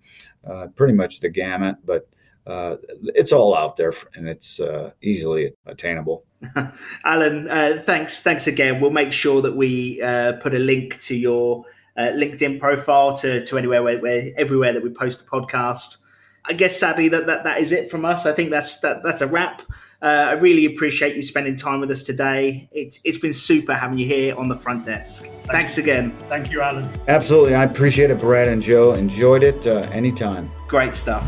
pretty 0.76 0.94
much 0.94 1.22
the 1.22 1.30
gamut, 1.30 1.78
but 1.86 2.10
uh, 2.48 2.76
it's 3.16 3.32
all 3.32 3.56
out 3.56 3.76
there 3.76 3.94
and 4.16 4.28
it's 4.28 4.60
uh, 4.60 4.92
easily 5.02 5.54
attainable. 5.66 6.24
Alan, 7.06 7.48
uh, 7.50 7.84
thanks, 7.86 8.22
thanks 8.22 8.48
again. 8.48 8.82
We'll 8.82 8.92
make 8.92 9.12
sure 9.12 9.42
that 9.42 9.56
we 9.56 10.02
uh, 10.02 10.34
put 10.34 10.56
a 10.56 10.60
link 10.60 11.00
to 11.02 11.16
your 11.16 11.66
uh, 11.98 12.12
LinkedIn 12.14 12.60
profile 12.60 13.16
to, 13.18 13.46
to 13.46 13.58
anywhere 13.58 13.84
where, 13.84 14.00
where, 14.00 14.32
everywhere 14.38 14.74
that 14.74 14.84
we 14.84 14.90
post 14.90 15.24
the 15.24 15.30
podcast. 15.30 15.98
I 16.46 16.54
guess 16.54 16.80
sadly 16.80 17.08
that, 17.10 17.28
that 17.28 17.44
that 17.44 17.60
is 17.60 17.72
it 17.72 17.92
from 17.92 18.04
us. 18.04 18.26
I 18.26 18.34
think 18.34 18.50
that's 18.50 18.80
that 18.80 19.04
that's 19.04 19.22
a 19.22 19.28
wrap. 19.28 19.62
Uh, 20.02 20.26
I 20.30 20.32
really 20.32 20.66
appreciate 20.66 21.16
you 21.16 21.22
spending 21.22 21.56
time 21.56 21.82
with 21.82 21.92
us 21.92 22.02
today. 22.02 22.68
It's 22.72 23.00
it's 23.04 23.20
been 23.20 23.32
super 23.32 23.76
having 23.76 24.00
you 24.00 24.08
here 24.08 24.36
on 24.36 24.50
the 24.50 24.56
front 24.56 24.84
desk. 24.84 25.26
Thank 25.26 25.52
Thanks 25.52 25.78
you. 25.78 25.84
again. 25.84 26.18
Thank 26.30 26.52
you, 26.52 26.62
Alan. 26.62 26.90
Absolutely, 27.08 27.54
I 27.54 27.66
appreciate 27.66 28.10
it, 28.10 28.18
Brad 28.18 28.48
and 28.48 28.60
Joe. 28.60 28.94
Enjoyed 28.94 29.44
it 29.44 29.68
anytime. 29.68 30.50
Great 30.68 30.96
stuff. 30.96 31.24